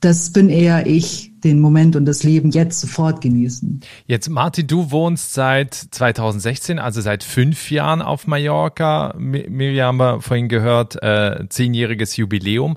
das 0.00 0.30
bin 0.30 0.48
eher 0.48 0.88
ich, 0.88 1.29
den 1.44 1.60
Moment 1.60 1.96
und 1.96 2.04
das 2.04 2.22
Leben 2.22 2.50
jetzt 2.50 2.80
sofort 2.80 3.20
genießen. 3.20 3.80
Jetzt, 4.06 4.28
Martin, 4.28 4.66
du 4.66 4.90
wohnst 4.90 5.34
seit 5.34 5.74
2016, 5.74 6.78
also 6.78 7.00
seit 7.00 7.24
fünf 7.24 7.70
Jahren 7.70 8.02
auf 8.02 8.26
Mallorca. 8.26 9.14
Mi- 9.18 9.48
Miriam 9.48 10.00
haben 10.00 10.18
wir 10.18 10.20
vorhin 10.22 10.48
gehört, 10.48 11.02
äh, 11.02 11.46
zehnjähriges 11.48 12.16
Jubiläum. 12.16 12.76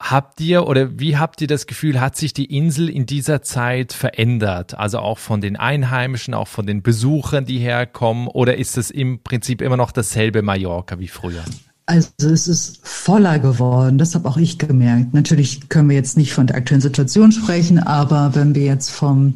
Habt 0.00 0.40
ihr 0.40 0.66
oder 0.66 0.98
wie 0.98 1.16
habt 1.16 1.40
ihr 1.42 1.46
das 1.46 1.68
Gefühl, 1.68 2.00
hat 2.00 2.16
sich 2.16 2.32
die 2.34 2.46
Insel 2.56 2.88
in 2.88 3.06
dieser 3.06 3.42
Zeit 3.42 3.92
verändert? 3.92 4.76
Also 4.76 4.98
auch 4.98 5.18
von 5.18 5.40
den 5.40 5.54
Einheimischen, 5.56 6.34
auch 6.34 6.48
von 6.48 6.66
den 6.66 6.82
Besuchern, 6.82 7.44
die 7.44 7.58
herkommen? 7.60 8.26
Oder 8.26 8.56
ist 8.58 8.76
es 8.76 8.90
im 8.90 9.22
Prinzip 9.22 9.62
immer 9.62 9.76
noch 9.76 9.92
dasselbe 9.92 10.42
Mallorca 10.42 10.98
wie 10.98 11.06
früher? 11.06 11.44
Also 11.92 12.08
es 12.32 12.48
ist 12.48 12.80
voller 12.82 13.38
geworden, 13.38 13.98
das 13.98 14.14
habe 14.14 14.26
auch 14.26 14.38
ich 14.38 14.56
gemerkt. 14.56 15.12
Natürlich 15.12 15.68
können 15.68 15.90
wir 15.90 15.96
jetzt 15.96 16.16
nicht 16.16 16.32
von 16.32 16.46
der 16.46 16.56
aktuellen 16.56 16.80
Situation 16.80 17.32
sprechen, 17.32 17.78
aber 17.78 18.34
wenn 18.34 18.54
wir 18.54 18.64
jetzt 18.64 18.90
vom, 18.90 19.34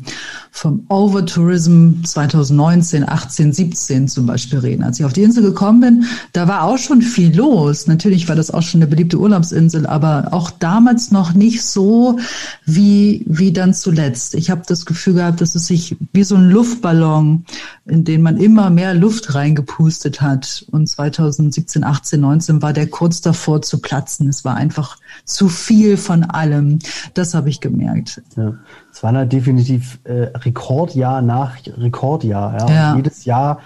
vom 0.52 0.86
Overtourism 0.88 2.02
2019, 2.02 3.06
18, 3.06 3.52
17 3.52 4.08
zum 4.08 4.24
Beispiel 4.24 4.60
reden, 4.60 4.84
als 4.84 4.98
ich 4.98 5.04
auf 5.04 5.12
die 5.12 5.22
Insel 5.22 5.42
gekommen 5.42 5.80
bin, 5.80 6.04
da 6.32 6.48
war 6.48 6.62
auch 6.62 6.78
schon 6.78 7.02
viel 7.02 7.36
los. 7.36 7.88
Natürlich 7.88 8.26
war 8.26 8.36
das 8.36 8.50
auch 8.50 8.62
schon 8.62 8.80
eine 8.80 8.88
beliebte 8.88 9.18
Urlaubsinsel, 9.18 9.84
aber 9.86 10.28
auch 10.30 10.50
damals 10.50 11.10
noch 11.10 11.34
nicht 11.34 11.62
so 11.62 12.18
wie, 12.64 13.22
wie 13.28 13.52
dann 13.52 13.74
zuletzt. 13.74 14.34
Ich 14.34 14.48
habe 14.48 14.62
das 14.66 14.86
Gefühl 14.86 15.12
gehabt, 15.12 15.42
dass 15.42 15.54
es 15.54 15.66
sich 15.66 15.94
wie 16.14 16.24
so 16.24 16.36
ein 16.36 16.48
Luftballon, 16.48 17.44
in 17.84 18.04
den 18.04 18.22
man 18.22 18.38
immer 18.38 18.70
mehr 18.70 18.94
Luft 18.94 19.34
reingepustet 19.34 20.22
hat. 20.22 20.64
Und 20.70 20.88
2017, 20.88 21.84
18, 21.84 22.18
19 22.18 22.45
war 22.48 22.72
der 22.72 22.88
kurz 22.88 23.20
davor 23.20 23.62
zu 23.62 23.80
platzen. 23.80 24.28
Es 24.28 24.44
war 24.44 24.54
einfach 24.54 24.98
zu 25.24 25.48
viel 25.48 25.96
von 25.96 26.24
allem. 26.24 26.78
Das 27.14 27.34
habe 27.34 27.48
ich 27.48 27.60
gemerkt. 27.60 28.22
Ja. 28.36 28.54
Es 28.92 29.02
war 29.02 29.12
halt 29.12 29.32
definitiv 29.32 29.98
äh, 30.04 30.28
Rekordjahr 30.36 31.22
nach 31.22 31.56
Rekordjahr. 31.66 32.58
Ja. 32.58 32.74
Ja. 32.74 32.96
Jedes 32.96 33.24
Jahr 33.24 33.60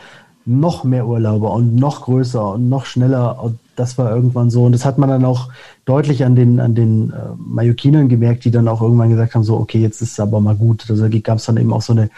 noch 0.46 0.84
mehr 0.84 1.06
Urlauber 1.06 1.52
und 1.52 1.76
noch 1.76 2.02
größer 2.02 2.52
und 2.54 2.68
noch 2.68 2.86
schneller. 2.86 3.42
Und 3.42 3.58
das 3.76 3.98
war 3.98 4.10
irgendwann 4.10 4.50
so. 4.50 4.64
Und 4.64 4.72
das 4.72 4.84
hat 4.84 4.98
man 4.98 5.08
dann 5.08 5.24
auch 5.24 5.48
deutlich 5.84 6.24
an 6.24 6.34
den, 6.34 6.60
an 6.60 6.74
den 6.74 7.10
äh, 7.10 7.14
Mallorquinern 7.36 8.08
gemerkt, 8.08 8.44
die 8.44 8.50
dann 8.50 8.68
auch 8.68 8.82
irgendwann 8.82 9.10
gesagt 9.10 9.34
haben, 9.34 9.44
so, 9.44 9.56
okay, 9.56 9.80
jetzt 9.80 10.02
ist 10.02 10.12
es 10.12 10.20
aber 10.20 10.40
mal 10.40 10.56
gut. 10.56 10.84
Also 10.88 11.08
gab 11.22 11.38
es 11.38 11.44
dann 11.44 11.56
eben 11.56 11.72
auch 11.72 11.82
so 11.82 11.92
eine 11.92 12.10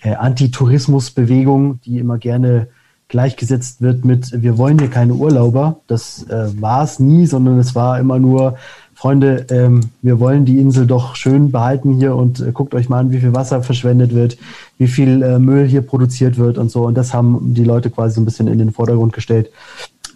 äh, 0.00 0.14
Anti-Tourismus-Bewegung, 0.14 1.80
die 1.84 1.98
immer 1.98 2.18
gerne 2.18 2.68
gleichgesetzt 3.08 3.80
wird 3.80 4.04
mit, 4.04 4.42
wir 4.42 4.58
wollen 4.58 4.78
hier 4.78 4.88
keine 4.88 5.14
Urlauber. 5.14 5.80
Das 5.86 6.24
äh, 6.28 6.60
war 6.60 6.84
es 6.84 6.98
nie, 6.98 7.26
sondern 7.26 7.58
es 7.58 7.74
war 7.74 7.98
immer 7.98 8.18
nur, 8.18 8.56
Freunde, 8.98 9.46
ähm, 9.50 9.90
wir 10.02 10.18
wollen 10.18 10.44
die 10.44 10.58
Insel 10.58 10.84
doch 10.84 11.14
schön 11.14 11.52
behalten 11.52 11.92
hier 11.92 12.16
und 12.16 12.40
äh, 12.40 12.50
guckt 12.50 12.74
euch 12.74 12.88
mal 12.88 12.98
an, 12.98 13.12
wie 13.12 13.20
viel 13.20 13.32
Wasser 13.32 13.62
verschwendet 13.62 14.12
wird, 14.12 14.36
wie 14.76 14.88
viel 14.88 15.22
äh, 15.22 15.38
Müll 15.38 15.68
hier 15.68 15.82
produziert 15.82 16.36
wird 16.36 16.58
und 16.58 16.68
so. 16.68 16.82
Und 16.82 16.96
das 16.96 17.14
haben 17.14 17.54
die 17.54 17.62
Leute 17.62 17.90
quasi 17.90 18.16
so 18.16 18.20
ein 18.20 18.24
bisschen 18.24 18.48
in 18.48 18.58
den 18.58 18.72
Vordergrund 18.72 19.12
gestellt. 19.12 19.52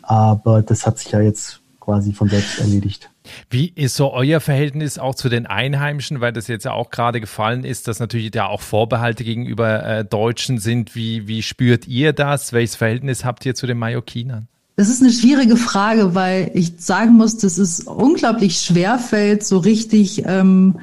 Aber 0.02 0.62
das 0.62 0.84
hat 0.84 0.98
sich 0.98 1.12
ja 1.12 1.20
jetzt 1.20 1.60
quasi 1.78 2.12
von 2.12 2.28
selbst 2.28 2.58
erledigt. 2.58 3.11
Wie 3.50 3.68
ist 3.68 3.96
so 3.96 4.12
euer 4.12 4.40
Verhältnis 4.40 4.98
auch 4.98 5.14
zu 5.14 5.28
den 5.28 5.46
Einheimischen, 5.46 6.20
weil 6.20 6.32
das 6.32 6.48
jetzt 6.48 6.64
ja 6.64 6.72
auch 6.72 6.90
gerade 6.90 7.20
gefallen 7.20 7.64
ist, 7.64 7.88
dass 7.88 8.00
natürlich 8.00 8.30
da 8.30 8.46
auch 8.46 8.60
Vorbehalte 8.60 9.24
gegenüber 9.24 9.84
äh, 9.84 10.04
Deutschen 10.04 10.58
sind. 10.58 10.94
Wie, 10.94 11.28
wie 11.28 11.42
spürt 11.42 11.86
ihr 11.86 12.12
das? 12.12 12.52
Welches 12.52 12.76
Verhältnis 12.76 13.24
habt 13.24 13.46
ihr 13.46 13.54
zu 13.54 13.66
den 13.66 13.78
Mallorquinern? 13.78 14.48
Das 14.76 14.88
ist 14.88 15.02
eine 15.02 15.12
schwierige 15.12 15.56
Frage, 15.56 16.14
weil 16.14 16.50
ich 16.54 16.72
sagen 16.78 17.12
muss, 17.12 17.36
dass 17.36 17.58
es 17.58 17.80
unglaublich 17.80 18.58
schwer 18.58 18.98
fällt, 18.98 19.44
so 19.44 19.58
richtig 19.58 20.24
ähm, 20.24 20.78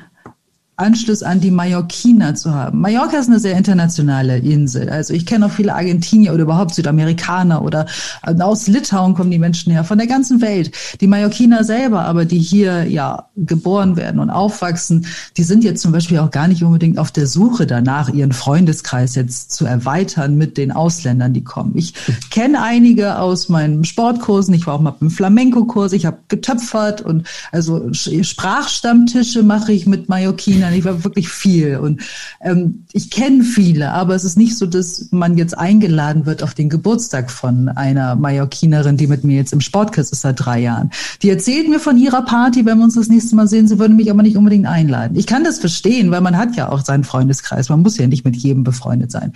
Anschluss 0.80 1.24
an 1.24 1.42
die 1.42 1.52
Mallorquiner 1.52 2.36
zu 2.36 2.54
haben. 2.54 2.80
Mallorca 2.80 3.18
ist 3.18 3.28
eine 3.28 3.40
sehr 3.40 3.58
internationale 3.58 4.38
Insel. 4.38 4.90
Also 4.90 5.14
ich 5.14 5.26
kenne 5.26 5.48
auch 5.48 5.52
viele 5.52 5.76
Argentinier 5.76 6.34
oder 6.34 6.44
überhaupt 6.44 6.74
Südamerikaner 6.74 7.62
oder 7.62 7.86
äh, 8.26 8.40
aus 8.42 8.68
Litauen 8.68 9.14
kommen 9.14 9.32
die 9.32 9.40
Menschen 9.40 9.72
her, 9.72 9.84
von 9.84 9.98
der 9.98 10.08
ganzen 10.08 10.42
Welt. 10.42 10.72
Die 11.02 11.08
Mallorquiner 11.08 11.64
selber, 11.64 12.06
aber 12.06 12.26
die 12.26 12.40
hier 12.40 12.86
ja 12.86 13.26
geboren 13.36 13.98
werden 13.98 14.20
und 14.20 14.30
aufwachsen, 14.30 15.06
die 15.36 15.44
sind 15.44 15.64
jetzt 15.64 15.82
zum 15.82 15.92
Beispiel 15.92 16.20
auch 16.20 16.32
gar 16.32 16.48
nicht 16.48 16.64
unbedingt 16.64 16.98
auf 16.98 17.12
der 17.12 17.28
Suche 17.28 17.68
danach, 17.68 18.10
ihren 18.10 18.32
Freundeskreis 18.32 19.16
jetzt 19.16 19.52
zu 19.52 19.66
erweitern 19.66 20.36
mit 20.38 20.58
den 20.58 20.72
Ausländern, 20.72 21.34
die 21.34 21.44
kommen. 21.44 21.74
Ich 21.76 21.94
kenne 22.32 22.62
einige 22.62 23.20
aus 23.20 23.50
meinen 23.50 23.84
Sportkursen. 23.84 24.54
Ich 24.54 24.66
war 24.66 24.76
auch 24.76 24.82
mal 24.82 24.96
im 25.02 25.10
Flamenco-Kurs. 25.10 25.92
Ich 25.94 26.06
habe 26.06 26.20
getöpfert 26.30 27.02
und 27.02 27.28
also 27.52 27.92
Sprachstammtische 27.92 29.44
mache 29.44 29.74
ich 29.74 29.86
mit 29.86 30.08
Mallorquinern 30.08 30.69
Kindern. 30.70 30.80
Ich 30.80 30.86
war 30.86 31.04
wirklich 31.04 31.30
viel 31.30 31.78
und 31.78 32.02
ähm, 32.42 32.86
ich 32.94 33.10
kenne 33.10 33.44
viele, 33.44 33.92
aber 33.92 34.16
es 34.16 34.24
ist 34.24 34.38
nicht 34.38 34.58
so, 34.58 34.66
dass 34.66 35.10
man 35.12 35.38
jetzt 35.38 35.58
eingeladen 35.58 36.26
wird 36.26 36.44
auf 36.44 36.54
den 36.54 36.70
Geburtstag 36.70 37.32
von 37.32 37.70
einer 37.70 38.16
Mallorquinerin, 38.16 38.98
die 38.98 39.08
mit 39.08 39.24
mir 39.24 39.38
jetzt 39.38 39.54
im 39.54 39.62
Sportkurs 39.62 40.12
ist 40.12 40.22
seit 40.22 40.40
drei 40.40 40.60
Jahren. 40.60 40.92
Die 41.22 41.30
erzählt 41.30 41.70
mir 41.70 41.80
von 41.80 41.98
ihrer 41.98 42.24
Party, 42.24 42.66
wenn 42.66 42.78
wir 42.78 42.84
uns 42.84 42.96
das 42.96 43.08
nächste 43.08 43.36
Mal 43.36 43.48
sehen. 43.48 43.68
Sie 43.68 43.80
würden 43.80 43.98
mich 43.98 44.10
aber 44.10 44.22
nicht 44.22 44.38
unbedingt 44.38 44.68
einladen. 44.68 45.18
Ich 45.18 45.28
kann 45.28 45.44
das 45.44 45.60
verstehen, 45.60 46.12
weil 46.12 46.22
man 46.22 46.38
hat 46.38 46.56
ja 46.56 46.70
auch 46.70 46.84
seinen 46.84 47.04
Freundeskreis. 47.04 47.70
Man 47.70 47.82
muss 47.82 47.98
ja 47.98 48.08
nicht 48.08 48.26
mit 48.26 48.36
jedem 48.36 48.64
befreundet 48.64 49.12
sein. 49.12 49.34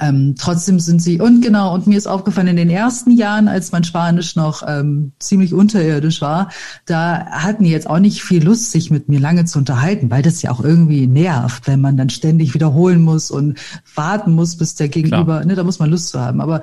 Ähm, 0.00 0.34
trotzdem 0.38 0.80
sind 0.80 1.02
sie, 1.02 1.20
und 1.20 1.40
genau, 1.42 1.74
und 1.74 1.86
mir 1.86 1.96
ist 1.96 2.06
aufgefallen, 2.06 2.48
in 2.48 2.56
den 2.56 2.70
ersten 2.70 3.10
Jahren, 3.10 3.48
als 3.48 3.72
mein 3.72 3.84
Spanisch 3.84 4.36
noch 4.36 4.62
ähm, 4.66 5.12
ziemlich 5.18 5.54
unterirdisch 5.54 6.20
war, 6.20 6.50
da 6.86 7.26
hatten 7.26 7.64
die 7.64 7.70
jetzt 7.70 7.88
auch 7.88 7.98
nicht 7.98 8.22
viel 8.22 8.44
Lust, 8.44 8.70
sich 8.70 8.90
mit 8.90 9.08
mir 9.08 9.20
lange 9.20 9.44
zu 9.44 9.58
unterhalten, 9.58 10.10
weil 10.10 10.22
das 10.22 10.42
ja 10.42 10.50
auch 10.50 10.62
irgendwie 10.62 11.06
nervt, 11.06 11.66
wenn 11.66 11.80
man 11.80 11.96
dann 11.96 12.10
ständig 12.10 12.54
wiederholen 12.54 13.02
muss 13.02 13.30
und 13.30 13.58
warten 13.94 14.32
muss, 14.32 14.56
bis 14.56 14.74
der 14.74 14.88
Gegenüber, 14.88 15.44
ne, 15.44 15.54
da 15.54 15.64
muss 15.64 15.78
man 15.78 15.90
Lust 15.90 16.08
zu 16.08 16.20
haben. 16.20 16.40
Aber 16.40 16.60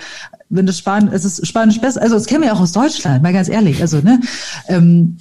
wenn 0.49 0.65
das 0.65 0.77
Spanisch, 0.77 1.11
es 1.13 1.25
ist 1.25 1.47
Spanisch 1.47 1.79
besser, 1.79 2.01
also 2.01 2.15
das 2.15 2.25
kennen 2.25 2.41
wir 2.41 2.47
ja 2.47 2.53
auch 2.53 2.61
aus 2.61 2.71
Deutschland, 2.71 3.23
mal 3.23 3.33
ganz 3.33 3.49
ehrlich, 3.49 3.81
also, 3.81 3.99
ne, 3.99 4.19
ähm, 4.67 5.17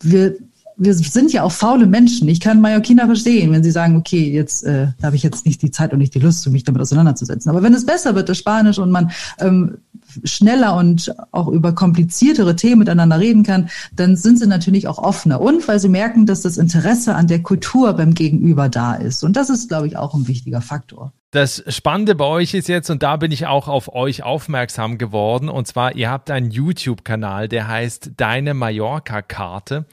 wir, 0.00 0.36
wir 0.78 0.94
sind 0.94 1.32
ja 1.32 1.42
auch 1.42 1.50
faule 1.50 1.86
Menschen. 1.86 2.28
Ich 2.28 2.40
kann 2.40 2.60
Mallorquiner 2.60 3.06
verstehen, 3.06 3.50
wenn 3.50 3.64
sie 3.64 3.72
sagen, 3.72 3.96
okay, 3.96 4.30
jetzt 4.30 4.64
äh, 4.64 4.88
habe 5.02 5.16
ich 5.16 5.24
jetzt 5.24 5.44
nicht 5.44 5.60
die 5.60 5.72
Zeit 5.72 5.92
und 5.92 5.98
nicht 5.98 6.14
die 6.14 6.20
Lust, 6.20 6.48
mich 6.48 6.62
damit 6.62 6.80
auseinanderzusetzen. 6.80 7.50
Aber 7.50 7.64
wenn 7.64 7.74
es 7.74 7.84
besser 7.84 8.14
wird, 8.14 8.28
das 8.28 8.38
Spanisch, 8.38 8.78
und 8.78 8.92
man 8.92 9.10
ähm, 9.40 9.78
schneller 10.22 10.76
und 10.76 11.12
auch 11.32 11.48
über 11.48 11.74
kompliziertere 11.74 12.54
Themen 12.54 12.78
miteinander 12.78 13.18
reden 13.18 13.42
kann, 13.42 13.70
dann 13.94 14.16
sind 14.16 14.38
sie 14.38 14.46
natürlich 14.46 14.86
auch 14.86 14.98
offener. 14.98 15.40
Und 15.40 15.66
weil 15.66 15.80
sie 15.80 15.88
merken, 15.88 16.26
dass 16.26 16.42
das 16.42 16.56
Interesse 16.58 17.16
an 17.16 17.26
der 17.26 17.42
Kultur 17.42 17.92
beim 17.94 18.14
Gegenüber 18.14 18.68
da 18.68 18.94
ist. 18.94 19.24
Und 19.24 19.36
das 19.36 19.50
ist, 19.50 19.68
glaube 19.68 19.88
ich, 19.88 19.96
auch 19.96 20.14
ein 20.14 20.28
wichtiger 20.28 20.60
Faktor. 20.60 21.12
Das 21.30 21.62
Spannende 21.68 22.14
bei 22.14 22.24
euch 22.24 22.54
ist 22.54 22.68
jetzt, 22.68 22.88
und 22.88 23.02
da 23.02 23.16
bin 23.16 23.32
ich 23.32 23.46
auch 23.46 23.68
auf 23.68 23.94
euch 23.94 24.22
aufmerksam 24.22 24.96
geworden, 24.96 25.50
und 25.50 25.66
zwar, 25.66 25.94
ihr 25.94 26.08
habt 26.08 26.30
einen 26.30 26.50
YouTube-Kanal, 26.50 27.48
der 27.48 27.68
heißt 27.68 28.12
Deine 28.16 28.54
Mallorca-Karte. 28.54 29.84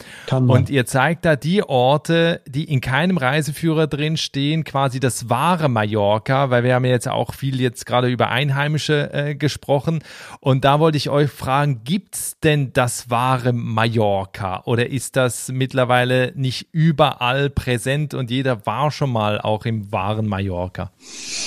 Und 0.48 0.70
ihr 0.70 0.86
zeigt 0.86 1.26
da 1.26 1.36
die 1.36 1.62
Orte, 1.62 2.40
die 2.48 2.64
in 2.64 2.80
keinem 2.80 3.18
Reiseführer 3.18 3.88
drin 3.88 4.16
stehen, 4.16 4.64
quasi 4.64 5.02
das 5.02 5.30
wahre 5.30 5.68
Mallorca, 5.68 6.52
weil 6.52 6.64
wir 6.64 6.74
haben 6.74 6.86
ja 6.86 6.92
jetzt 6.92 7.10
auch 7.10 7.34
viel 7.34 7.60
jetzt 7.60 7.86
gerade 7.86 8.08
über 8.08 8.30
Einheimische 8.30 9.12
äh, 9.12 9.36
gesprochen. 9.36 10.06
Und 10.40 10.64
da 10.64 10.80
wollte 10.80 10.98
ich 10.98 11.10
euch 11.10 11.30
fragen, 11.30 11.82
gibt's 11.84 12.40
denn 12.40 12.72
das 12.72 13.10
wahre 13.10 13.52
Mallorca? 13.52 14.62
Oder 14.64 14.90
ist 14.90 15.18
das 15.18 15.50
mittlerweile 15.50 16.32
nicht 16.34 16.70
überall 16.72 17.50
präsent 17.50 18.14
und 18.14 18.32
jeder 18.32 18.66
war 18.66 18.90
schon 18.90 19.12
mal 19.12 19.42
auch 19.42 19.66
im 19.66 19.92
wahren 19.92 20.28
Mallorca? 20.28 20.92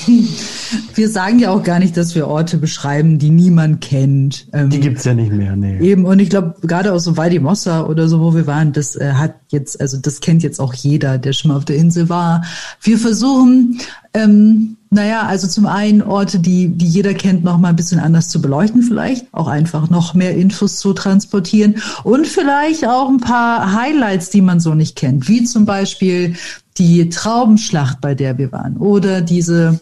Wir 0.95 1.09
sagen 1.09 1.39
ja 1.39 1.51
auch 1.51 1.63
gar 1.63 1.79
nicht, 1.79 1.97
dass 1.97 2.15
wir 2.15 2.29
Orte 2.29 2.59
beschreiben, 2.59 3.19
die 3.19 3.31
niemand 3.31 3.81
kennt. 3.81 4.47
Ähm, 4.53 4.71
die 4.71 4.81
gibt's 4.81 5.05
ja 5.05 5.15
nicht 5.15 5.33
mehr, 5.33 5.57
nee. 5.57 5.79
Eben, 5.81 6.05
und 6.05 6.19
ich 6.19 6.29
glaube, 6.29 6.57
gerade 6.63 6.93
aus 6.93 7.05
so 7.05 7.15
Mossa 7.41 7.87
oder 7.87 8.09
so, 8.09 8.21
wo 8.21 8.35
wir 8.35 8.47
waren, 8.47 8.73
das 8.73 8.97
äh, 8.97 9.13
hat 9.13 9.35
jetzt, 9.49 9.81
also 9.81 9.97
das 9.97 10.21
kennt 10.21 10.43
jetzt 10.43 10.61
auch 10.61 10.75
jeder, 10.75 11.19
der 11.19 11.33
schon 11.33 11.51
mal 11.51 11.57
auf 11.57 11.65
der 11.65 11.77
Insel 11.77 12.09
war. 12.09 12.45
Wir 12.83 12.99
versuchen, 12.99 13.81
ähm, 14.13 14.77
naja, 14.91 15.23
also 15.23 15.47
zum 15.47 15.67
einen 15.67 16.03
Orte, 16.03 16.39
die, 16.39 16.69
die 16.69 16.87
jeder 16.87 17.15
kennt, 17.15 17.45
noch 17.45 17.59
mal 17.59 17.69
ein 17.69 17.77
bisschen 17.77 18.01
anders 18.01 18.29
zu 18.29 18.41
beleuchten 18.41 18.83
vielleicht, 18.83 19.27
auch 19.33 19.49
einfach 19.49 19.91
noch 19.91 20.15
mehr 20.15 20.35
Infos 20.35 20.79
zu 20.79 20.95
transportieren 20.95 21.77
und 22.05 22.27
vielleicht 22.27 22.87
auch 22.87 23.09
ein 23.09 23.21
paar 23.21 23.75
Highlights, 23.75 24.31
die 24.31 24.41
man 24.41 24.61
so 24.61 24.75
nicht 24.75 24.97
kennt, 24.97 25.29
wie 25.29 25.45
zum 25.45 25.67
Beispiel 25.67 26.35
die 26.79 27.09
Traubenschlacht, 27.09 28.01
bei 28.01 28.15
der 28.15 28.39
wir 28.39 28.53
waren, 28.53 28.77
oder 28.77 29.21
diese 29.21 29.81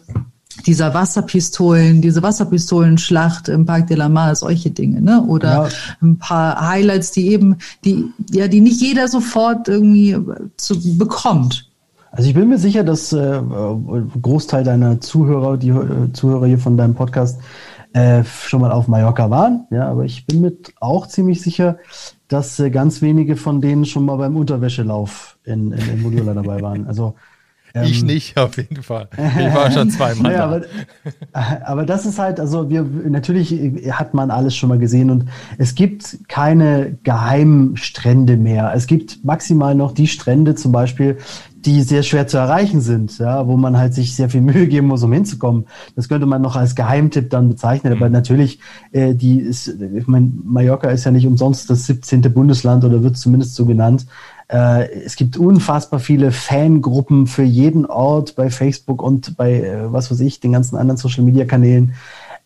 dieser 0.65 0.93
Wasserpistolen, 0.93 2.01
diese 2.01 2.23
Wasserpistolenschlacht 2.23 3.47
im 3.49 3.65
Parc 3.65 3.87
de 3.87 3.97
la 3.97 4.09
Mar, 4.09 4.35
solche 4.35 4.71
Dinge, 4.71 5.01
ne? 5.01 5.21
Oder 5.21 5.49
ja. 5.49 5.69
ein 6.01 6.17
paar 6.17 6.67
Highlights, 6.67 7.11
die 7.11 7.31
eben, 7.31 7.57
die, 7.85 8.05
ja, 8.31 8.47
die 8.47 8.61
nicht 8.61 8.81
jeder 8.81 9.07
sofort 9.07 9.67
irgendwie 9.67 10.17
zu, 10.57 10.97
bekommt. 10.97 11.69
Also 12.11 12.29
ich 12.29 12.35
bin 12.35 12.49
mir 12.49 12.57
sicher, 12.57 12.83
dass 12.83 13.13
äh, 13.13 13.39
Großteil 14.21 14.63
deiner 14.63 14.99
Zuhörer, 14.99 15.57
die 15.57 15.69
äh, 15.69 16.11
Zuhörer 16.13 16.47
hier 16.47 16.59
von 16.59 16.77
deinem 16.77 16.95
Podcast, 16.95 17.39
äh, 17.93 18.23
schon 18.23 18.61
mal 18.61 18.71
auf 18.71 18.87
Mallorca 18.87 19.29
waren. 19.29 19.67
Ja, 19.69 19.89
aber 19.89 20.05
ich 20.05 20.25
bin 20.25 20.41
mir 20.41 20.53
auch 20.79 21.07
ziemlich 21.07 21.41
sicher, 21.41 21.77
dass 22.27 22.59
äh, 22.59 22.69
ganz 22.69 23.01
wenige 23.01 23.35
von 23.35 23.61
denen 23.61 23.85
schon 23.85 24.05
mal 24.05 24.17
beim 24.17 24.35
Unterwäschelauf 24.35 25.37
in, 25.43 25.71
in, 25.71 25.89
in 25.89 26.01
Modula 26.01 26.33
dabei 26.33 26.61
waren. 26.61 26.87
Also 26.87 27.15
ähm, 27.73 27.83
ich 27.83 28.03
nicht, 28.03 28.37
auf 28.37 28.57
jeden 28.57 28.81
Fall. 28.81 29.09
Ich 29.17 29.53
war 29.53 29.71
schon 29.71 29.89
zweimal 29.89 30.31
naja, 30.31 30.45
aber, 30.45 30.61
aber, 31.65 31.85
das 31.85 32.05
ist 32.05 32.17
halt, 32.17 32.39
also 32.39 32.69
wir, 32.69 32.83
natürlich 32.83 33.51
hat 33.91 34.13
man 34.13 34.31
alles 34.31 34.55
schon 34.55 34.69
mal 34.69 34.79
gesehen 34.79 35.09
und 35.09 35.25
es 35.57 35.75
gibt 35.75 36.17
keine 36.27 36.97
Geheimstrände 37.03 38.37
mehr. 38.37 38.71
Es 38.73 38.87
gibt 38.87 39.23
maximal 39.23 39.75
noch 39.75 39.91
die 39.91 40.07
Strände 40.07 40.55
zum 40.55 40.71
Beispiel, 40.71 41.17
die 41.67 41.81
sehr 41.81 42.01
schwer 42.01 42.27
zu 42.27 42.37
erreichen 42.37 42.79
sind, 42.79 43.19
ja, 43.19 43.45
wo 43.45 43.57
man 43.57 43.77
halt 43.77 43.93
sich 43.93 44.15
sehr 44.15 44.29
viel 44.29 44.39
Mühe 44.39 44.67
geben 44.67 44.87
muss, 44.87 45.03
um 45.03 45.11
hinzukommen. 45.11 45.65
Das 45.97 46.07
könnte 46.07 46.25
man 46.25 46.41
noch 46.41 46.55
als 46.55 46.75
Geheimtipp 46.75 47.29
dann 47.29 47.49
bezeichnen. 47.49 47.91
Aber 47.91 48.07
mhm. 48.07 48.13
natürlich, 48.13 48.59
äh, 48.93 49.13
die 49.13 49.39
ist, 49.41 49.67
ich 49.67 50.07
meine, 50.07 50.31
Mallorca 50.45 50.89
ist 50.89 51.03
ja 51.03 51.11
nicht 51.11 51.27
umsonst 51.27 51.69
das 51.69 51.85
17. 51.85 52.21
Bundesland 52.33 52.85
oder 52.85 53.03
wird 53.03 53.17
zumindest 53.17 53.53
so 53.55 53.65
genannt. 53.65 54.05
Äh, 54.47 54.89
es 55.03 55.17
gibt 55.17 55.35
unfassbar 55.35 55.99
viele 55.99 56.31
Fangruppen 56.31 57.27
für 57.27 57.43
jeden 57.43 57.85
Ort 57.85 58.37
bei 58.37 58.49
Facebook 58.49 59.03
und 59.03 59.35
bei, 59.35 59.61
äh, 59.61 59.91
was 59.91 60.09
weiß 60.09 60.21
ich, 60.21 60.39
den 60.39 60.53
ganzen 60.53 60.77
anderen 60.77 60.97
Social 60.97 61.25
Media 61.25 61.43
Kanälen. 61.43 61.95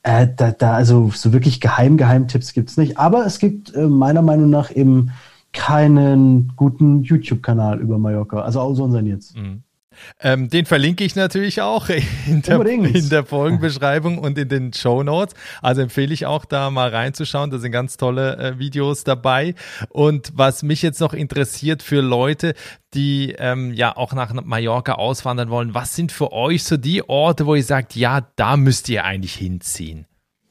Äh, 0.01 0.29
da, 0.35 0.49
da, 0.49 0.73
also 0.73 1.11
so 1.13 1.31
wirklich 1.31 1.61
geheim, 1.61 1.95
Geheimtipps 1.97 2.53
gibt's 2.53 2.75
nicht. 2.75 2.97
Aber 2.97 3.23
es 3.27 3.37
gibt 3.37 3.75
äh, 3.75 3.85
meiner 3.85 4.23
Meinung 4.23 4.49
nach 4.49 4.75
eben 4.75 5.11
keinen 5.53 6.53
guten 6.55 7.03
YouTube-Kanal 7.03 7.79
über 7.79 7.97
Mallorca, 7.97 8.41
also 8.41 8.61
außer 8.61 8.83
unseren 8.83 9.05
jetzt. 9.05 9.37
Mhm. 9.37 9.63
Ähm, 10.19 10.49
den 10.49 10.65
verlinke 10.65 11.03
ich 11.03 11.15
natürlich 11.15 11.61
auch 11.61 11.89
in 12.27 12.41
der, 12.41 12.65
in 12.65 13.09
der, 13.09 13.25
Folgenbeschreibung 13.25 14.17
und 14.17 14.37
in 14.37 14.47
den 14.47 14.73
Show 14.73 15.03
Notes. 15.03 15.35
Also 15.61 15.81
empfehle 15.81 16.13
ich 16.13 16.25
auch 16.25 16.45
da 16.45 16.69
mal 16.69 16.89
reinzuschauen. 16.89 17.51
Da 17.51 17.57
sind 17.57 17.71
ganz 17.71 17.97
tolle 17.97 18.37
äh, 18.37 18.59
Videos 18.59 19.03
dabei. 19.03 19.55
Und 19.89 20.31
was 20.35 20.63
mich 20.63 20.81
jetzt 20.81 21.01
noch 21.01 21.13
interessiert 21.13 21.83
für 21.83 22.01
Leute, 22.01 22.53
die 22.93 23.35
ähm, 23.37 23.73
ja 23.73 23.95
auch 23.95 24.13
nach 24.13 24.33
Mallorca 24.33 24.93
auswandern 24.93 25.49
wollen, 25.49 25.73
was 25.73 25.95
sind 25.95 26.11
für 26.11 26.31
euch 26.31 26.63
so 26.63 26.77
die 26.77 27.07
Orte, 27.07 27.45
wo 27.45 27.55
ihr 27.55 27.63
sagt, 27.63 27.95
ja, 27.95 28.21
da 28.35 28.57
müsst 28.57 28.89
ihr 28.89 29.03
eigentlich 29.03 29.35
hinziehen? 29.35 30.05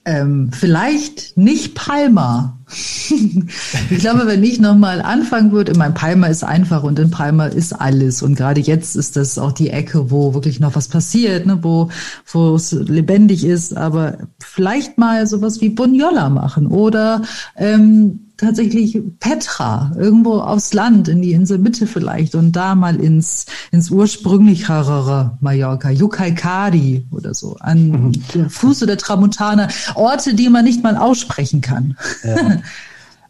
Ähm, 0.06 0.50
vielleicht 0.52 1.36
nicht 1.36 1.74
Palma. 1.74 2.58
ich 2.70 3.98
glaube, 3.98 4.26
wenn 4.26 4.42
ich 4.42 4.58
nochmal 4.58 5.02
anfangen 5.02 5.52
würde, 5.52 5.76
mein 5.76 5.92
Palma 5.92 6.28
ist 6.28 6.42
einfach 6.42 6.84
und 6.84 6.98
in 6.98 7.10
Palma 7.10 7.46
ist 7.46 7.74
alles. 7.74 8.22
Und 8.22 8.34
gerade 8.36 8.60
jetzt 8.60 8.96
ist 8.96 9.16
das 9.16 9.38
auch 9.38 9.52
die 9.52 9.70
Ecke, 9.70 10.10
wo 10.10 10.32
wirklich 10.32 10.58
noch 10.58 10.74
was 10.74 10.88
passiert, 10.88 11.44
ne, 11.44 11.58
wo, 11.62 11.90
wo 12.32 12.54
es 12.54 12.72
lebendig 12.72 13.44
ist. 13.44 13.76
Aber 13.76 14.18
vielleicht 14.38 14.96
mal 14.96 15.26
sowas 15.26 15.60
wie 15.60 15.68
Bunyola 15.68 16.30
machen 16.30 16.66
oder 16.66 17.22
ähm, 17.56 18.29
tatsächlich 18.40 19.00
Petra, 19.20 19.92
irgendwo 19.96 20.40
aufs 20.40 20.72
Land, 20.72 21.08
in 21.08 21.22
die 21.22 21.32
Inselmitte 21.32 21.86
vielleicht 21.86 22.34
und 22.34 22.52
da 22.52 22.74
mal 22.74 22.96
ins, 22.96 23.46
ins 23.70 23.90
ursprünglichere 23.90 25.36
Mallorca, 25.40 25.90
Yucaicari 25.90 27.06
oder 27.10 27.34
so, 27.34 27.56
an 27.60 27.90
mhm. 27.90 28.12
der 28.34 28.50
Fuße 28.50 28.86
der 28.86 28.96
Tramontana, 28.96 29.68
Orte, 29.94 30.34
die 30.34 30.48
man 30.48 30.64
nicht 30.64 30.82
mal 30.82 30.96
aussprechen 30.96 31.60
kann. 31.60 31.96
Ja. 32.24 32.36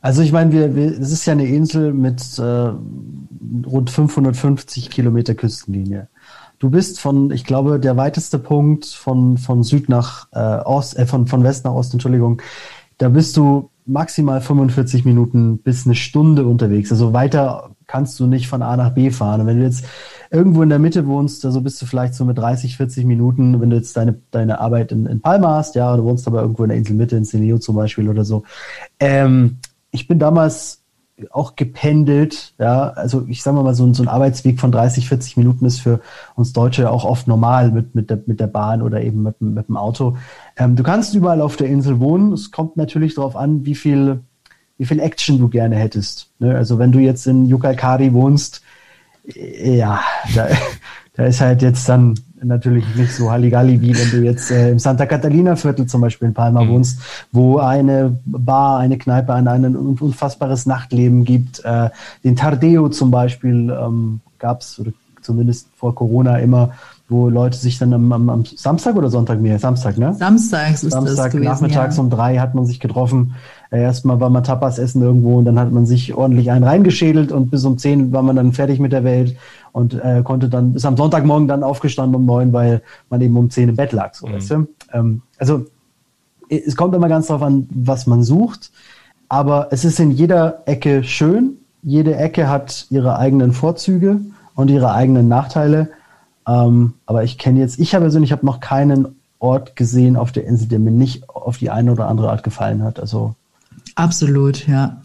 Also 0.03 0.23
ich 0.23 0.33
meine, 0.33 0.51
wir, 0.53 0.75
wir, 0.75 0.99
es 0.99 1.13
ist 1.13 1.27
ja 1.27 1.35
eine 1.35 1.47
Insel 1.47 1.93
mit 1.93 2.39
äh, 2.39 2.43
rund 3.67 3.91
550 3.91 4.89
Kilometer 4.89 5.35
Küstenlinie. 5.35 6.09
Du 6.59 6.71
bist 6.71 7.01
von, 7.01 7.31
ich 7.31 7.45
glaube, 7.45 7.81
der 7.81 7.97
weiteste 7.97 8.39
Punkt 8.39 8.87
von, 8.87 9.39
von 9.39 9.63
Süd 9.63 9.89
nach 9.89 10.29
äh, 10.33 10.39
Ost, 10.39 10.97
äh, 10.97 11.07
von, 11.07 11.27
von 11.27 11.43
West 11.43 11.65
nach 11.65 11.73
Ost, 11.73 11.93
Entschuldigung, 11.93 12.41
da 12.99 13.09
bist 13.09 13.37
du 13.37 13.70
maximal 13.87 14.41
45 14.41 15.05
Minuten 15.05 15.59
bis 15.59 15.87
eine 15.87 15.95
Stunde 15.95 16.45
unterwegs. 16.47 16.91
Also 16.91 17.13
weiter 17.13 17.71
kannst 17.87 18.21
du 18.21 18.27
nicht 18.27 18.49
von 18.49 18.63
A 18.63 18.77
nach 18.77 18.95
B 18.95 19.11
fahren. 19.11 19.43
Und 19.43 19.47
wenn 19.47 19.59
du 19.59 19.65
jetzt 19.65 19.85
irgendwo 20.31 20.63
in 20.63 20.69
der 20.69 20.79
Mitte 20.79 21.07
wohnst, 21.07 21.45
also 21.45 21.61
bist 21.61 21.81
du 21.83 21.87
vielleicht 21.87 22.15
so 22.15 22.25
mit 22.25 22.39
30, 22.39 22.77
40 22.77 23.05
Minuten, 23.05 23.61
wenn 23.61 23.71
du 23.71 23.77
jetzt 23.77 23.97
deine, 23.97 24.21
deine 24.31 24.61
Arbeit 24.61 24.93
in, 24.93 25.07
in 25.07 25.21
Palma 25.21 25.57
hast, 25.57 25.75
ja, 25.75 25.97
du 25.97 26.05
wohnst 26.05 26.27
aber 26.27 26.43
irgendwo 26.43 26.63
in 26.63 26.69
der 26.69 26.79
Inselmitte, 26.79 27.17
in 27.17 27.25
Seneo 27.25 27.59
zum 27.59 27.77
Beispiel 27.77 28.09
oder 28.09 28.25
so. 28.25 28.45
Ähm, 29.01 29.59
ich 29.91 30.07
bin 30.07 30.19
damals 30.19 30.80
auch 31.31 31.57
gependelt. 31.57 32.55
Ja, 32.59 32.91
also 32.91 33.25
ich 33.29 33.43
sage 33.43 33.63
mal, 33.63 33.75
so 33.75 33.85
ein, 33.85 33.95
so 33.95 34.03
ein 34.03 34.09
Arbeitsweg 34.09 34.61
von 34.61 34.73
30, 34.73 35.09
40 35.09 35.37
Minuten 35.37 35.65
ist 35.65 35.81
für 35.81 36.01
uns 36.35 36.53
Deutsche 36.53 36.91
auch 36.91 37.05
oft 37.05 37.27
normal 37.29 37.71
mit, 37.71 37.95
mit, 37.95 38.11
der, 38.11 38.21
mit 38.27 38.41
der 38.41 38.47
Bahn 38.47 38.83
oder 38.83 39.03
eben 39.03 39.23
mit, 39.23 39.41
mit 39.41 39.69
dem 39.69 39.77
Auto. 39.77 40.17
Ähm, 40.57 40.77
du 40.77 40.83
kannst 40.83 41.15
überall 41.15 41.41
auf 41.41 41.57
der 41.57 41.69
Insel 41.69 42.01
wohnen. 42.01 42.33
Es 42.33 42.51
kommt 42.51 42.77
natürlich 42.77 43.15
darauf 43.15 43.37
an, 43.37 43.65
wie 43.65 43.75
viel, 43.75 44.21
wie 44.79 44.87
viel 44.87 45.01
Action 45.01 45.39
du 45.39 45.49
gerne 45.49 45.77
hättest. 45.77 46.31
Ne? 46.39 46.55
Also 46.55 46.79
wenn 46.79 46.93
du 46.93 46.99
jetzt 46.99 47.27
in 47.27 47.47
Yucalcari 47.47 48.13
wohnst, 48.13 48.63
äh, 49.35 49.77
ja, 49.77 50.01
da, 50.35 50.49
da 51.15 51.25
ist 51.25 51.41
halt 51.41 51.63
jetzt 51.63 51.89
dann 51.89 52.15
natürlich 52.43 52.85
nicht 52.97 53.15
so 53.15 53.31
Halligalli, 53.31 53.81
wie 53.81 53.97
wenn 53.97 54.11
du 54.11 54.25
jetzt 54.25 54.51
äh, 54.51 54.71
im 54.71 54.79
Santa 54.79 55.07
Catalina 55.07 55.57
Viertel 55.57 55.87
zum 55.87 56.01
Beispiel 56.01 56.29
in 56.29 56.35
Palma 56.35 56.65
mhm. 56.65 56.69
wohnst, 56.71 57.01
wo 57.33 57.59
eine 57.59 58.19
Bar, 58.25 58.79
eine 58.79 58.99
Kneipe, 58.99 59.35
ein, 59.35 59.49
ein 59.49 59.77
unfassbares 59.77 60.67
Nachtleben 60.67 61.25
gibt. 61.25 61.65
Äh, 61.65 61.91
den 62.25 62.37
Tardeo 62.37 62.89
zum 62.89 63.11
Beispiel 63.11 63.71
ähm, 63.71 64.21
gab 64.39 64.63
es, 64.63 64.79
oder 64.79 64.93
zumindest 65.23 65.69
vor 65.77 65.95
Corona 65.95 66.39
immer, 66.39 66.71
wo 67.09 67.29
Leute 67.29 67.57
sich 67.59 67.79
dann 67.79 67.93
am, 67.93 68.13
am, 68.13 68.31
am 68.31 68.45
Samstag 68.45 68.97
oder 68.97 69.11
Sonntag 69.11 69.41
mehr? 69.41 69.59
Samstag, 69.59 69.99
ne? 69.99 70.15
Samstags 70.15 70.85
ist 70.85 70.93
Samstag 70.93 71.17
das 71.17 71.33
gewesen, 71.33 71.49
nachmittags 71.49 71.97
ja. 71.97 72.03
um 72.03 72.11
drei 72.11 72.39
hat 72.39 72.55
man 72.55 72.67
sich 72.67 72.81
getroffen. 72.81 73.35
Erstmal 73.71 74.19
war 74.19 74.31
man 74.31 74.43
Tapas 74.43 74.79
essen 74.79 75.01
irgendwo 75.01 75.39
und 75.39 75.45
dann 75.45 75.59
hat 75.59 75.71
man 75.71 75.87
sich 75.87 76.15
ordentlich 76.15 76.51
einen 76.51 76.65
reingeschädelt 76.65 77.31
und 77.31 77.51
bis 77.51 77.65
um 77.65 77.79
zehn 77.79 78.13
war 78.13 78.23
man 78.23 78.35
dann 78.35 78.53
fertig 78.53 78.81
mit 78.81 78.93
der 78.93 79.05
Welt 79.05 79.37
und 79.71 79.95
äh, 79.95 80.23
konnte 80.25 80.49
dann 80.49 80.73
bis 80.73 80.85
am 80.85 80.97
Sonntagmorgen 80.97 81.47
dann 81.47 81.63
aufgestanden 81.63 82.17
um 82.17 82.27
neun, 82.27 82.53
weil 82.53 82.83
man 83.11 83.21
eben 83.21 83.37
um 83.37 83.49
zehn 83.49 83.69
im 83.69 83.77
Bett 83.77 83.93
lag. 83.93 84.15
So, 84.15 84.27
mhm. 84.27 84.33
weißt 84.33 84.51
du? 84.51 84.67
ähm, 84.93 85.23
also 85.39 85.67
es 86.49 86.75
kommt 86.75 86.95
immer 86.97 87.09
ganz 87.09 87.29
darauf 87.29 87.43
an, 87.43 87.69
was 87.71 88.09
man 88.09 88.25
sucht, 88.25 88.73
aber 89.29 89.69
es 89.71 89.85
ist 89.85 90.01
in 90.01 90.11
jeder 90.11 90.63
Ecke 90.67 91.05
schön. 91.05 91.59
Jede 91.83 92.17
Ecke 92.17 92.49
hat 92.49 92.87
ihre 92.91 93.19
eigenen 93.19 93.53
Vorzüge 93.53 94.21
und 94.57 94.69
ihre 94.69 94.93
eigenen 94.93 95.29
Nachteile. 95.29 95.91
Ähm, 96.47 96.95
aber 97.07 97.23
ich 97.23 97.39
kenne 97.39 97.61
jetzt, 97.61 97.79
ich 97.79 97.95
habe 97.95 98.05
persönlich 98.05 98.33
habe 98.33 98.45
noch 98.45 98.59
keinen 98.59 99.15
Ort 99.39 99.77
gesehen 99.77 100.17
auf 100.17 100.33
der 100.33 100.45
Insel, 100.45 100.67
der 100.67 100.81
mir 100.81 100.91
nicht 100.91 101.29
auf 101.29 101.57
die 101.57 101.71
eine 101.71 101.93
oder 101.93 102.09
andere 102.09 102.31
Art 102.31 102.43
gefallen 102.43 102.83
hat. 102.83 102.99
Also 102.99 103.37
absolut, 104.01 104.67
ja. 104.67 105.03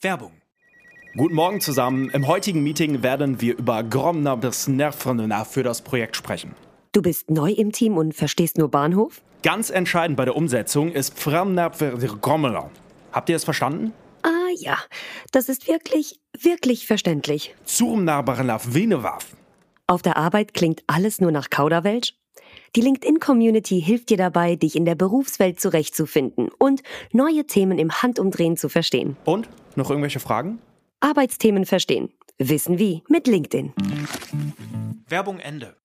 Werbung 0.00 0.32
Guten 1.16 1.34
Morgen 1.34 1.60
zusammen. 1.60 2.08
Im 2.10 2.28
heutigen 2.28 2.62
Meeting 2.62 3.02
werden 3.02 3.40
wir 3.40 3.58
über 3.58 3.82
Gromna 3.82 4.36
bis 4.36 4.68
Nervrenna 4.68 5.44
für 5.44 5.64
das 5.64 5.82
Projekt 5.82 6.14
sprechen. 6.14 6.54
Du 6.92 7.02
bist 7.02 7.28
neu 7.28 7.50
im 7.50 7.72
Team 7.72 7.96
und 7.96 8.14
verstehst 8.14 8.58
nur 8.58 8.70
Bahnhof? 8.70 9.20
Ganz 9.42 9.70
entscheidend 9.70 10.16
bei 10.16 10.24
der 10.24 10.36
Umsetzung 10.36 10.92
ist 10.92 11.16
Gromna. 11.20 12.70
Habt 13.12 13.28
ihr 13.28 13.34
es 13.34 13.42
verstanden? 13.42 13.92
Ah 14.22 14.50
ja, 14.56 14.78
das 15.32 15.48
ist 15.48 15.66
wirklich, 15.66 16.20
wirklich 16.38 16.86
verständlich. 16.86 17.56
Zurmnarbarnaf 17.64 18.72
Venewaf. 18.72 19.34
Auf 19.88 20.02
der 20.02 20.16
Arbeit 20.16 20.54
klingt 20.54 20.84
alles 20.86 21.20
nur 21.20 21.32
nach 21.32 21.50
Kauderwelsch? 21.50 22.14
Die 22.76 22.82
LinkedIn-Community 22.82 23.82
hilft 23.82 24.10
dir 24.10 24.16
dabei, 24.16 24.54
dich 24.54 24.76
in 24.76 24.84
der 24.84 24.94
Berufswelt 24.94 25.60
zurechtzufinden 25.60 26.50
und 26.56 26.82
neue 27.12 27.44
Themen 27.44 27.78
im 27.80 27.90
Handumdrehen 27.90 28.56
zu 28.56 28.68
verstehen. 28.68 29.16
Und? 29.24 29.48
Noch 29.74 29.90
irgendwelche 29.90 30.20
Fragen? 30.20 30.60
Arbeitsthemen 31.00 31.66
verstehen. 31.66 32.10
Wissen 32.38 32.78
wie 32.78 33.02
mit 33.08 33.26
LinkedIn. 33.26 33.72
Werbung 35.08 35.40
Ende. 35.40 35.79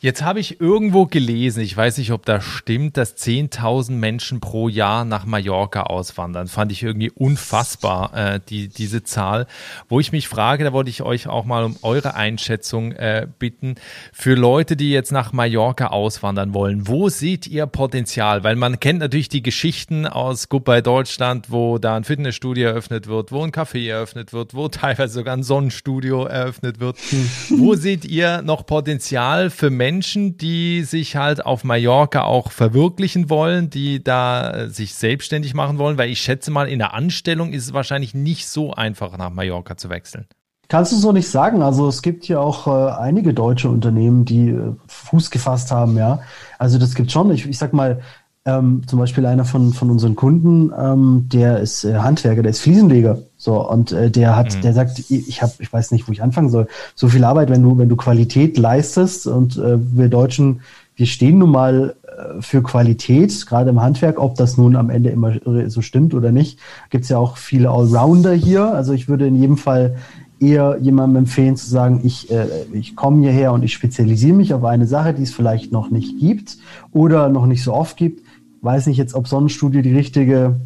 Jetzt 0.00 0.22
habe 0.22 0.40
ich 0.40 0.60
irgendwo 0.60 1.06
gelesen, 1.06 1.60
ich 1.60 1.76
weiß 1.76 1.98
nicht, 1.98 2.12
ob 2.12 2.26
das 2.26 2.44
stimmt, 2.44 2.96
dass 2.96 3.16
10.000 3.16 3.92
Menschen 3.92 4.40
pro 4.40 4.68
Jahr 4.68 5.04
nach 5.04 5.26
Mallorca 5.26 5.82
auswandern. 5.82 6.48
Fand 6.48 6.72
ich 6.72 6.82
irgendwie 6.82 7.10
unfassbar, 7.10 8.12
äh, 8.14 8.40
die, 8.48 8.68
diese 8.68 9.02
Zahl. 9.02 9.46
Wo 9.88 10.00
ich 10.00 10.12
mich 10.12 10.28
frage, 10.28 10.64
da 10.64 10.72
wollte 10.72 10.90
ich 10.90 11.02
euch 11.02 11.26
auch 11.26 11.44
mal 11.44 11.64
um 11.64 11.76
eure 11.82 12.14
Einschätzung 12.14 12.92
äh, 12.92 13.26
bitten, 13.38 13.76
für 14.12 14.34
Leute, 14.34 14.76
die 14.76 14.90
jetzt 14.90 15.12
nach 15.12 15.32
Mallorca 15.32 15.88
auswandern 15.88 16.54
wollen, 16.54 16.88
wo 16.88 17.08
seht 17.08 17.46
ihr 17.46 17.66
Potenzial? 17.66 18.44
Weil 18.44 18.56
man 18.56 18.80
kennt 18.80 19.00
natürlich 19.00 19.28
die 19.28 19.42
Geschichten 19.42 20.06
aus 20.06 20.48
Goodbye 20.48 20.82
Deutschland, 20.82 21.50
wo 21.50 21.78
da 21.78 21.96
ein 21.96 22.04
Fitnessstudio 22.04 22.68
eröffnet 22.68 23.06
wird, 23.06 23.32
wo 23.32 23.42
ein 23.42 23.52
Café 23.52 23.88
eröffnet 23.88 24.32
wird, 24.32 24.54
wo 24.54 24.68
teilweise 24.68 25.14
sogar 25.14 25.36
ein 25.36 25.42
Sonnenstudio 25.42 26.24
eröffnet 26.24 26.80
wird. 26.80 26.98
Hm. 27.10 27.28
wo 27.58 27.74
seht 27.74 28.04
ihr 28.04 28.42
noch 28.42 28.66
Potenzial 28.66 29.50
für 29.50 29.70
Menschen, 29.70 29.81
die 29.90 30.82
sich 30.84 31.16
halt 31.16 31.44
auf 31.44 31.64
Mallorca 31.64 32.22
auch 32.22 32.50
verwirklichen 32.50 33.30
wollen, 33.30 33.70
die 33.70 34.02
da 34.02 34.50
äh, 34.50 34.68
sich 34.68 34.94
selbstständig 34.94 35.54
machen 35.54 35.78
wollen? 35.78 35.98
Weil 35.98 36.10
ich 36.10 36.20
schätze 36.20 36.50
mal, 36.50 36.68
in 36.68 36.78
der 36.78 36.94
Anstellung 36.94 37.52
ist 37.52 37.66
es 37.66 37.72
wahrscheinlich 37.72 38.14
nicht 38.14 38.48
so 38.48 38.72
einfach, 38.72 39.16
nach 39.18 39.30
Mallorca 39.30 39.76
zu 39.76 39.90
wechseln. 39.90 40.26
Kannst 40.68 40.92
du 40.92 40.96
so 40.96 41.12
nicht 41.12 41.28
sagen. 41.28 41.62
Also 41.62 41.86
es 41.88 42.00
gibt 42.00 42.26
ja 42.28 42.38
auch 42.38 42.66
äh, 42.66 42.92
einige 42.92 43.34
deutsche 43.34 43.68
Unternehmen, 43.68 44.24
die 44.24 44.48
äh, 44.48 44.74
Fuß 44.86 45.30
gefasst 45.30 45.70
haben, 45.70 45.96
ja. 45.98 46.20
Also 46.58 46.78
das 46.78 46.94
gibt 46.94 47.12
schon. 47.12 47.30
Ich, 47.30 47.46
ich 47.46 47.58
sag 47.58 47.72
mal, 47.72 48.00
ähm, 48.44 48.82
zum 48.86 48.98
Beispiel 48.98 49.24
einer 49.26 49.44
von, 49.44 49.72
von 49.72 49.90
unseren 49.90 50.16
Kunden, 50.16 50.72
ähm, 50.76 51.28
der 51.32 51.60
ist 51.60 51.84
äh, 51.84 51.94
Handwerker, 51.94 52.42
der 52.42 52.50
ist 52.50 52.60
Fliesenleger. 52.60 53.18
So, 53.36 53.68
und 53.68 53.92
äh, 53.92 54.10
der 54.10 54.36
hat, 54.36 54.56
mhm. 54.56 54.60
der 54.62 54.72
sagt, 54.72 54.98
ich 55.10 55.42
habe, 55.42 55.52
ich 55.60 55.72
weiß 55.72 55.92
nicht, 55.92 56.08
wo 56.08 56.12
ich 56.12 56.22
anfangen 56.22 56.48
soll. 56.48 56.66
So 56.96 57.08
viel 57.08 57.22
Arbeit, 57.22 57.50
wenn 57.50 57.62
du, 57.62 57.78
wenn 57.78 57.88
du 57.88 57.96
Qualität 57.96 58.58
leistest 58.58 59.28
und 59.28 59.56
äh, 59.58 59.78
wir 59.78 60.08
Deutschen, 60.08 60.62
wir 60.96 61.06
stehen 61.06 61.38
nun 61.38 61.50
mal 61.50 61.94
äh, 62.04 62.40
für 62.42 62.62
Qualität, 62.62 63.46
gerade 63.46 63.70
im 63.70 63.80
Handwerk, 63.80 64.18
ob 64.18 64.34
das 64.34 64.56
nun 64.56 64.74
am 64.74 64.90
Ende 64.90 65.10
immer 65.10 65.34
so 65.68 65.80
stimmt 65.80 66.12
oder 66.12 66.32
nicht, 66.32 66.58
gibt's 66.90 67.10
ja 67.10 67.18
auch 67.18 67.36
viele 67.36 67.70
Allrounder 67.70 68.32
hier. 68.32 68.74
Also 68.74 68.92
ich 68.92 69.08
würde 69.08 69.26
in 69.28 69.36
jedem 69.36 69.56
Fall 69.56 69.96
eher 70.40 70.78
jemandem 70.80 71.22
empfehlen 71.22 71.56
zu 71.56 71.70
sagen, 71.70 72.00
ich, 72.02 72.28
äh, 72.32 72.46
ich 72.72 72.96
komme 72.96 73.22
hierher 73.22 73.52
und 73.52 73.62
ich 73.62 73.72
spezialisiere 73.72 74.36
mich 74.36 74.52
auf 74.52 74.64
eine 74.64 74.86
Sache, 74.88 75.14
die 75.14 75.22
es 75.22 75.32
vielleicht 75.32 75.70
noch 75.70 75.90
nicht 75.90 76.18
gibt 76.18 76.58
oder 76.90 77.28
noch 77.28 77.46
nicht 77.46 77.62
so 77.62 77.72
oft 77.72 77.96
gibt 77.96 78.31
weiß 78.62 78.86
nicht 78.86 78.96
jetzt, 78.96 79.14
ob 79.14 79.28
Sonnenstudio 79.28 79.82
die 79.82 79.94
richtige, 79.94 80.60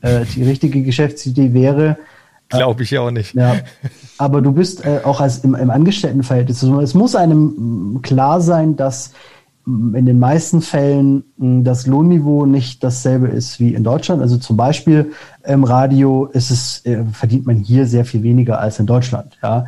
äh, 0.00 0.24
die 0.34 0.44
richtige 0.44 0.82
Geschäftsidee 0.82 1.52
wäre. 1.52 1.98
Glaube 2.48 2.82
ich 2.82 2.98
auch 2.98 3.10
nicht. 3.10 3.34
Ja. 3.34 3.56
Aber 4.18 4.40
du 4.40 4.52
bist 4.52 4.84
äh, 4.84 5.00
auch 5.04 5.20
als 5.20 5.38
im, 5.38 5.54
im 5.54 5.70
Angestelltenverhältnis. 5.70 6.64
Also 6.64 6.80
es 6.80 6.94
muss 6.94 7.14
einem 7.14 8.00
klar 8.02 8.40
sein, 8.40 8.76
dass 8.76 9.12
in 9.66 10.06
den 10.06 10.18
meisten 10.18 10.62
Fällen 10.62 11.22
das 11.36 11.86
Lohnniveau 11.86 12.46
nicht 12.46 12.82
dasselbe 12.82 13.28
ist 13.28 13.60
wie 13.60 13.74
in 13.74 13.84
Deutschland. 13.84 14.22
Also 14.22 14.36
zum 14.38 14.56
Beispiel 14.56 15.12
im 15.44 15.64
Radio 15.64 16.26
ist 16.26 16.50
es, 16.50 16.84
äh, 16.86 17.04
verdient 17.12 17.46
man 17.46 17.56
hier 17.56 17.86
sehr 17.86 18.04
viel 18.04 18.22
weniger 18.22 18.58
als 18.58 18.80
in 18.80 18.86
Deutschland. 18.86 19.38
Ja. 19.42 19.66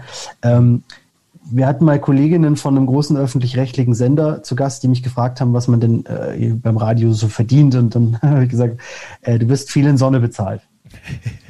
Wir 1.54 1.66
hatten 1.66 1.84
mal 1.84 2.00
Kolleginnen 2.00 2.56
von 2.56 2.76
einem 2.76 2.86
großen 2.86 3.16
öffentlich-rechtlichen 3.16 3.94
Sender 3.94 4.42
zu 4.42 4.56
Gast, 4.56 4.82
die 4.82 4.88
mich 4.88 5.02
gefragt 5.02 5.40
haben, 5.40 5.52
was 5.52 5.68
man 5.68 5.80
denn 5.80 6.06
äh, 6.06 6.54
beim 6.54 6.76
Radio 6.76 7.12
so 7.12 7.28
verdient. 7.28 7.74
Und 7.74 7.94
dann 7.94 8.18
habe 8.22 8.44
ich 8.44 8.50
gesagt, 8.50 8.80
äh, 9.20 9.38
du 9.38 9.48
wirst 9.48 9.70
viel 9.70 9.86
in 9.86 9.96
Sonne 9.96 10.20
bezahlt. 10.20 10.62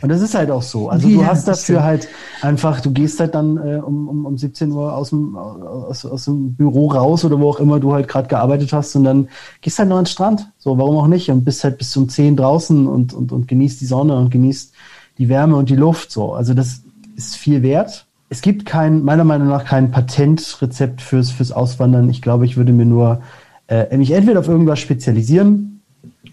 Und 0.00 0.08
das 0.08 0.20
ist 0.20 0.34
halt 0.34 0.50
auch 0.50 0.62
so. 0.62 0.88
Also 0.88 1.08
ja, 1.08 1.18
du 1.18 1.26
hast 1.26 1.48
dafür 1.48 1.82
halt 1.82 2.08
einfach, 2.42 2.80
du 2.80 2.90
gehst 2.90 3.18
halt 3.20 3.34
dann 3.34 3.56
äh, 3.56 3.76
um, 3.76 4.08
um, 4.08 4.26
um 4.26 4.38
17 4.38 4.70
Uhr 4.72 4.94
aus 4.94 5.10
dem, 5.10 5.36
aus, 5.36 6.04
aus 6.04 6.24
dem 6.24 6.54
Büro 6.54 6.88
raus 6.88 7.24
oder 7.24 7.38
wo 7.40 7.50
auch 7.50 7.60
immer 7.60 7.80
du 7.80 7.92
halt 7.92 8.08
gerade 8.08 8.28
gearbeitet 8.28 8.72
hast 8.72 8.94
und 8.96 9.04
dann 9.04 9.28
gehst 9.60 9.78
halt 9.78 9.88
noch 9.88 9.98
an 9.98 10.04
den 10.04 10.10
Strand. 10.10 10.48
So, 10.58 10.78
warum 10.78 10.96
auch 10.96 11.06
nicht? 11.06 11.30
Und 11.30 11.44
bist 11.44 11.64
halt 11.64 11.78
bis 11.78 11.96
um 11.96 12.08
10 12.08 12.36
draußen 12.36 12.86
und, 12.86 13.14
und, 13.14 13.32
und 13.32 13.48
genießt 13.48 13.80
die 13.80 13.86
Sonne 13.86 14.16
und 14.16 14.30
genießt 14.30 14.72
die 15.18 15.28
Wärme 15.28 15.56
und 15.56 15.68
die 15.68 15.76
Luft. 15.76 16.12
So, 16.12 16.34
also 16.34 16.54
das 16.54 16.82
ist 17.16 17.36
viel 17.36 17.62
wert 17.62 18.06
es 18.32 18.40
gibt 18.40 18.64
kein, 18.64 19.02
meiner 19.02 19.24
Meinung 19.24 19.48
nach 19.48 19.66
kein 19.66 19.90
Patentrezept 19.90 21.02
fürs, 21.02 21.30
fürs 21.30 21.52
Auswandern. 21.52 22.08
Ich 22.08 22.22
glaube, 22.22 22.46
ich 22.46 22.56
würde 22.56 22.72
mir 22.72 22.86
nur 22.86 23.20
äh, 23.68 23.94
mich 23.94 24.10
entweder 24.12 24.40
auf 24.40 24.48
irgendwas 24.48 24.78
spezialisieren 24.78 25.82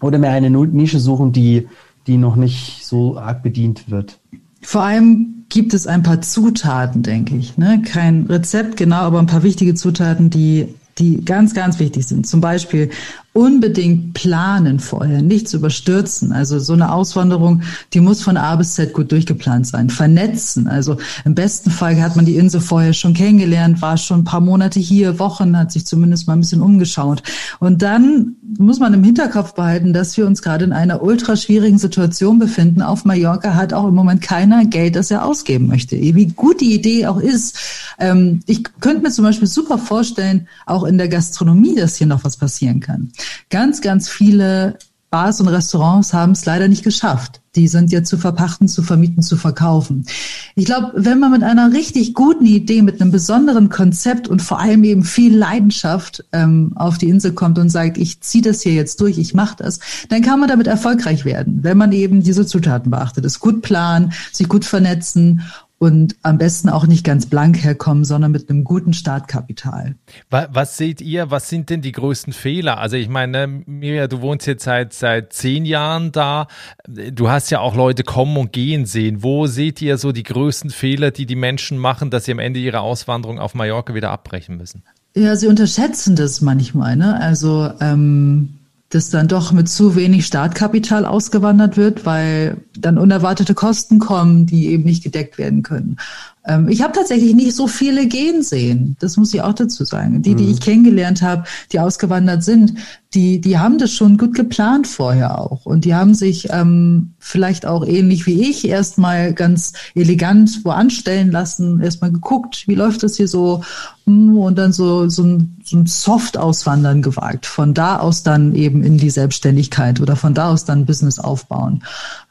oder 0.00 0.18
mir 0.18 0.30
eine 0.30 0.48
Nische 0.48 0.98
suchen, 0.98 1.32
die, 1.32 1.68
die 2.06 2.16
noch 2.16 2.36
nicht 2.36 2.86
so 2.86 3.18
arg 3.18 3.42
bedient 3.42 3.90
wird. 3.90 4.18
Vor 4.62 4.80
allem 4.80 5.44
gibt 5.50 5.74
es 5.74 5.86
ein 5.86 6.02
paar 6.02 6.22
Zutaten, 6.22 7.02
denke 7.02 7.36
ich. 7.36 7.58
Ne? 7.58 7.82
Kein 7.84 8.24
Rezept, 8.30 8.78
genau, 8.78 9.00
aber 9.00 9.18
ein 9.18 9.26
paar 9.26 9.42
wichtige 9.42 9.74
Zutaten, 9.74 10.30
die 10.30 10.74
die 10.98 11.24
ganz, 11.24 11.54
ganz 11.54 11.78
wichtig 11.78 12.06
sind. 12.06 12.26
Zum 12.26 12.40
Beispiel 12.40 12.90
unbedingt 13.32 14.14
planen 14.14 14.80
vorher, 14.80 15.22
nichts 15.22 15.54
überstürzen. 15.54 16.32
Also 16.32 16.58
so 16.58 16.72
eine 16.72 16.92
Auswanderung, 16.92 17.62
die 17.92 18.00
muss 18.00 18.22
von 18.22 18.36
A 18.36 18.56
bis 18.56 18.74
Z 18.74 18.92
gut 18.92 19.12
durchgeplant 19.12 19.68
sein. 19.68 19.88
Vernetzen. 19.88 20.66
Also 20.66 20.96
im 21.24 21.36
besten 21.36 21.70
Fall 21.70 22.00
hat 22.02 22.16
man 22.16 22.24
die 22.24 22.36
Insel 22.36 22.60
vorher 22.60 22.92
schon 22.92 23.14
kennengelernt, 23.14 23.82
war 23.82 23.96
schon 23.96 24.20
ein 24.20 24.24
paar 24.24 24.40
Monate 24.40 24.80
hier, 24.80 25.20
Wochen, 25.20 25.56
hat 25.56 25.70
sich 25.70 25.86
zumindest 25.86 26.26
mal 26.26 26.32
ein 26.32 26.40
bisschen 26.40 26.60
umgeschaut. 26.60 27.22
Und 27.60 27.82
dann 27.82 28.34
muss 28.58 28.80
man 28.80 28.94
im 28.94 29.04
Hinterkopf 29.04 29.54
behalten, 29.54 29.92
dass 29.92 30.16
wir 30.16 30.26
uns 30.26 30.42
gerade 30.42 30.64
in 30.64 30.72
einer 30.72 31.02
ultra 31.02 31.36
schwierigen 31.36 31.78
Situation 31.78 32.40
befinden. 32.40 32.82
Auf 32.82 33.04
Mallorca 33.04 33.54
hat 33.54 33.72
auch 33.72 33.86
im 33.86 33.94
Moment 33.94 34.22
keiner 34.22 34.64
Geld, 34.64 34.96
das 34.96 35.10
er 35.10 35.24
ausgeben 35.24 35.68
möchte. 35.68 35.96
Wie 35.96 36.26
gut 36.26 36.60
die 36.60 36.74
Idee 36.74 37.06
auch 37.06 37.20
ist. 37.20 37.56
Ähm, 38.00 38.40
ich 38.46 38.64
könnte 38.80 39.02
mir 39.02 39.10
zum 39.12 39.24
Beispiel 39.24 39.46
super 39.46 39.78
vorstellen, 39.78 40.48
auch 40.66 40.82
in 40.82 40.98
der 40.98 41.08
Gastronomie, 41.08 41.76
dass 41.76 41.94
hier 41.94 42.08
noch 42.08 42.24
was 42.24 42.36
passieren 42.36 42.80
kann. 42.80 43.12
Ganz, 43.48 43.80
ganz 43.80 44.08
viele 44.08 44.78
Bars 45.10 45.40
und 45.40 45.48
Restaurants 45.48 46.12
haben 46.12 46.32
es 46.32 46.44
leider 46.44 46.68
nicht 46.68 46.84
geschafft. 46.84 47.40
Die 47.56 47.66
sind 47.66 47.90
jetzt 47.90 48.08
zu 48.08 48.16
verpachten, 48.16 48.68
zu 48.68 48.80
vermieten, 48.84 49.24
zu 49.24 49.36
verkaufen. 49.36 50.06
Ich 50.54 50.66
glaube, 50.66 50.92
wenn 50.94 51.18
man 51.18 51.32
mit 51.32 51.42
einer 51.42 51.72
richtig 51.72 52.14
guten 52.14 52.46
Idee, 52.46 52.80
mit 52.80 53.00
einem 53.00 53.10
besonderen 53.10 53.70
Konzept 53.70 54.28
und 54.28 54.40
vor 54.40 54.60
allem 54.60 54.84
eben 54.84 55.02
viel 55.02 55.36
Leidenschaft 55.36 56.24
ähm, 56.30 56.74
auf 56.76 56.96
die 56.96 57.08
Insel 57.08 57.32
kommt 57.32 57.58
und 57.58 57.70
sagt, 57.70 57.98
ich 57.98 58.20
ziehe 58.20 58.44
das 58.44 58.62
hier 58.62 58.74
jetzt 58.74 59.00
durch, 59.00 59.18
ich 59.18 59.34
mache 59.34 59.56
das, 59.58 59.80
dann 60.10 60.22
kann 60.22 60.38
man 60.38 60.48
damit 60.48 60.68
erfolgreich 60.68 61.24
werden, 61.24 61.64
wenn 61.64 61.76
man 61.76 61.90
eben 61.90 62.22
diese 62.22 62.46
Zutaten 62.46 62.92
beachtet. 62.92 63.24
Es 63.24 63.40
gut 63.40 63.62
planen, 63.62 64.12
sich 64.30 64.48
gut 64.48 64.64
vernetzen 64.64 65.42
und 65.80 66.16
am 66.20 66.36
besten 66.36 66.68
auch 66.68 66.86
nicht 66.86 67.04
ganz 67.04 67.24
blank 67.24 67.64
herkommen, 67.64 68.04
sondern 68.04 68.32
mit 68.32 68.50
einem 68.50 68.64
guten 68.64 68.92
Startkapital. 68.92 69.94
Was, 70.28 70.48
was 70.52 70.76
seht 70.76 71.00
ihr, 71.00 71.30
was 71.30 71.48
sind 71.48 71.70
denn 71.70 71.80
die 71.80 71.92
größten 71.92 72.34
Fehler? 72.34 72.76
Also 72.76 72.96
ich 72.96 73.08
meine, 73.08 73.46
Mirja, 73.46 74.06
du 74.06 74.20
wohnst 74.20 74.46
jetzt 74.46 74.64
seit, 74.64 74.92
seit 74.92 75.32
zehn 75.32 75.64
Jahren 75.64 76.12
da. 76.12 76.48
Du 76.86 77.30
hast 77.30 77.48
ja 77.48 77.60
auch 77.60 77.74
Leute 77.74 78.04
kommen 78.04 78.36
und 78.36 78.52
gehen 78.52 78.84
sehen. 78.84 79.22
Wo 79.22 79.46
seht 79.46 79.80
ihr 79.80 79.96
so 79.96 80.12
die 80.12 80.22
größten 80.22 80.68
Fehler, 80.68 81.12
die 81.12 81.24
die 81.24 81.34
Menschen 81.34 81.78
machen, 81.78 82.10
dass 82.10 82.26
sie 82.26 82.32
am 82.32 82.40
Ende 82.40 82.60
ihrer 82.60 82.82
Auswanderung 82.82 83.38
auf 83.38 83.54
Mallorca 83.54 83.94
wieder 83.94 84.10
abbrechen 84.10 84.58
müssen? 84.58 84.82
Ja, 85.16 85.34
sie 85.34 85.46
unterschätzen 85.46 86.14
das 86.14 86.42
manchmal. 86.42 86.96
Ne? 86.96 87.18
Also 87.18 87.72
ähm, 87.80 88.59
dass 88.90 89.08
dann 89.08 89.28
doch 89.28 89.52
mit 89.52 89.68
zu 89.68 89.94
wenig 89.94 90.26
Startkapital 90.26 91.06
ausgewandert 91.06 91.76
wird, 91.76 92.04
weil 92.04 92.56
dann 92.76 92.98
unerwartete 92.98 93.54
Kosten 93.54 94.00
kommen, 94.00 94.46
die 94.46 94.66
eben 94.66 94.84
nicht 94.84 95.04
gedeckt 95.04 95.38
werden 95.38 95.62
können. 95.62 95.96
Ähm, 96.44 96.68
ich 96.68 96.82
habe 96.82 96.92
tatsächlich 96.92 97.34
nicht 97.34 97.54
so 97.54 97.68
viele 97.68 98.06
gehen 98.06 98.42
sehen. 98.42 98.96
Das 98.98 99.16
muss 99.16 99.32
ich 99.32 99.42
auch 99.42 99.52
dazu 99.52 99.84
sagen. 99.84 100.22
Die, 100.22 100.34
die 100.34 100.44
mhm. 100.44 100.50
ich 100.50 100.60
kennengelernt 100.60 101.22
habe, 101.22 101.44
die 101.70 101.78
ausgewandert 101.78 102.42
sind, 102.42 102.74
die, 103.14 103.40
die 103.40 103.58
haben 103.58 103.78
das 103.78 103.92
schon 103.92 104.18
gut 104.18 104.34
geplant 104.34 104.86
vorher 104.86 105.38
auch. 105.38 105.66
Und 105.66 105.84
die 105.84 105.94
haben 105.94 106.14
sich 106.14 106.48
ähm, 106.50 107.12
vielleicht 107.18 107.66
auch 107.66 107.86
ähnlich 107.86 108.26
wie 108.26 108.48
ich 108.48 108.66
erstmal 108.66 109.34
ganz 109.34 109.72
elegant 109.94 110.64
wo 110.64 110.70
anstellen 110.70 111.30
lassen, 111.30 111.80
erstmal 111.80 112.10
geguckt, 112.10 112.64
wie 112.66 112.74
läuft 112.74 113.02
das 113.02 113.16
hier 113.16 113.28
so 113.28 113.62
hm, 114.10 114.38
und 114.38 114.58
dann 114.58 114.72
so, 114.72 115.08
so 115.08 115.22
ein, 115.22 115.56
so 115.64 115.76
ein 115.76 115.86
Soft-Auswandern 115.86 117.02
gewagt. 117.02 117.46
Von 117.46 117.74
da 117.74 117.98
aus 117.98 118.22
dann 118.22 118.54
eben 118.54 118.82
in 118.82 118.98
die 118.98 119.10
Selbstständigkeit 119.10 120.00
oder 120.00 120.16
von 120.16 120.34
da 120.34 120.50
aus 120.50 120.64
dann 120.64 120.86
Business 120.86 121.18
aufbauen. 121.18 121.82